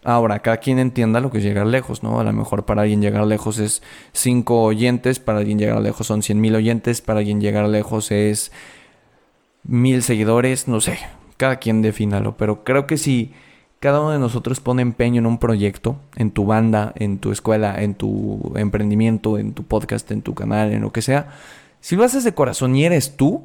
[0.04, 2.20] Ahora, cada quien entienda lo que es llegar lejos, ¿no?
[2.20, 3.82] A lo mejor para alguien llegar lejos es
[4.12, 8.52] 5 oyentes, para alguien llegar lejos son 100 mil oyentes, para alguien llegar lejos es
[9.64, 10.98] mil seguidores, no sé,
[11.38, 13.32] cada quien defínalo, pero creo que si
[13.80, 17.82] cada uno de nosotros pone empeño en un proyecto, en tu banda, en tu escuela,
[17.82, 21.28] en tu emprendimiento, en tu podcast, en tu canal, en lo que sea,
[21.80, 23.44] si lo haces de corazón y eres tú,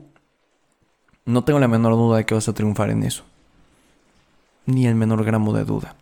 [1.26, 3.24] no tengo la menor duda de que vas a triunfar en eso.
[4.66, 5.96] Ni el menor gramo de duda.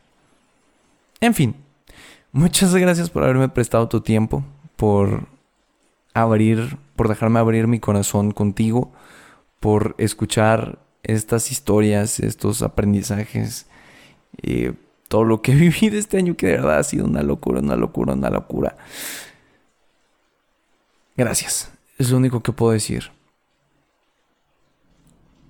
[1.19, 1.55] En fin,
[2.37, 4.43] Muchas gracias por haberme prestado tu tiempo,
[4.75, 5.27] por
[6.13, 8.91] abrir, por dejarme abrir mi corazón contigo,
[9.59, 13.65] por escuchar estas historias, estos aprendizajes,
[14.43, 14.73] eh,
[15.07, 17.75] todo lo que he vivido este año que de verdad ha sido una locura, una
[17.75, 18.77] locura, una locura.
[21.15, 23.16] Gracias, es lo único que puedo decir.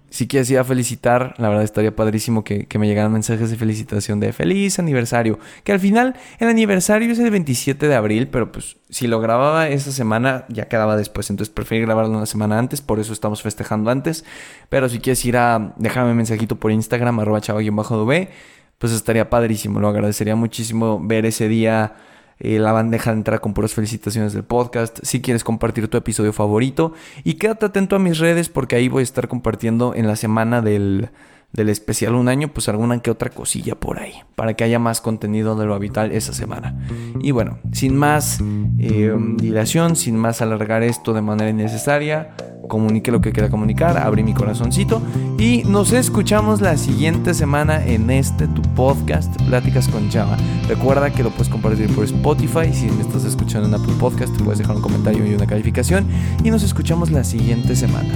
[0.10, 4.22] Si quieres ir a felicitar, la verdad estaría padrísimo que, me llegaran mensajes de felicitación
[4.22, 5.38] de feliz aniversario.
[5.66, 9.68] Que al final el aniversario es el 27 de abril, pero pues si lo grababa
[9.68, 11.30] esa semana ya quedaba después.
[11.30, 14.24] Entonces preferí grabarlo una semana antes, por eso estamos festejando antes.
[14.70, 18.30] Pero si quieres ir a dejarme un mensajito por Instagram, arroba chava-dv,
[18.78, 19.82] pues estaría padrísimo.
[19.82, 21.95] Lo agradecería muchísimo ver ese día
[22.40, 26.34] eh, la bandeja de entrada con puras felicitaciones del podcast, si quieres compartir tu episodio
[26.34, 26.94] favorito.
[27.24, 30.62] Y quédate atento a mis redes porque ahí voy a estar compartiendo en la semana
[30.62, 31.10] del,
[31.54, 35.02] del especial un año, pues alguna que otra cosilla por ahí, para que haya más
[35.02, 36.76] contenido de lo habitual esa semana.
[37.22, 38.39] Y bueno, sin más
[38.78, 42.36] eh, dilación, sin más alargar esto de manera innecesaria,
[42.68, 45.02] comuniqué lo que quería comunicar, abrí mi corazoncito
[45.38, 50.38] y nos escuchamos la siguiente semana en este tu podcast, Pláticas con Java.
[50.68, 54.43] Recuerda que lo puedes compartir por Spotify, si me estás escuchando en Apple Podcast, te
[54.43, 56.08] puedes dejar un comentario y una calificación
[56.43, 58.14] y nos escuchamos la siguiente semana.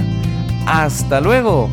[0.66, 1.68] ¡Hasta luego!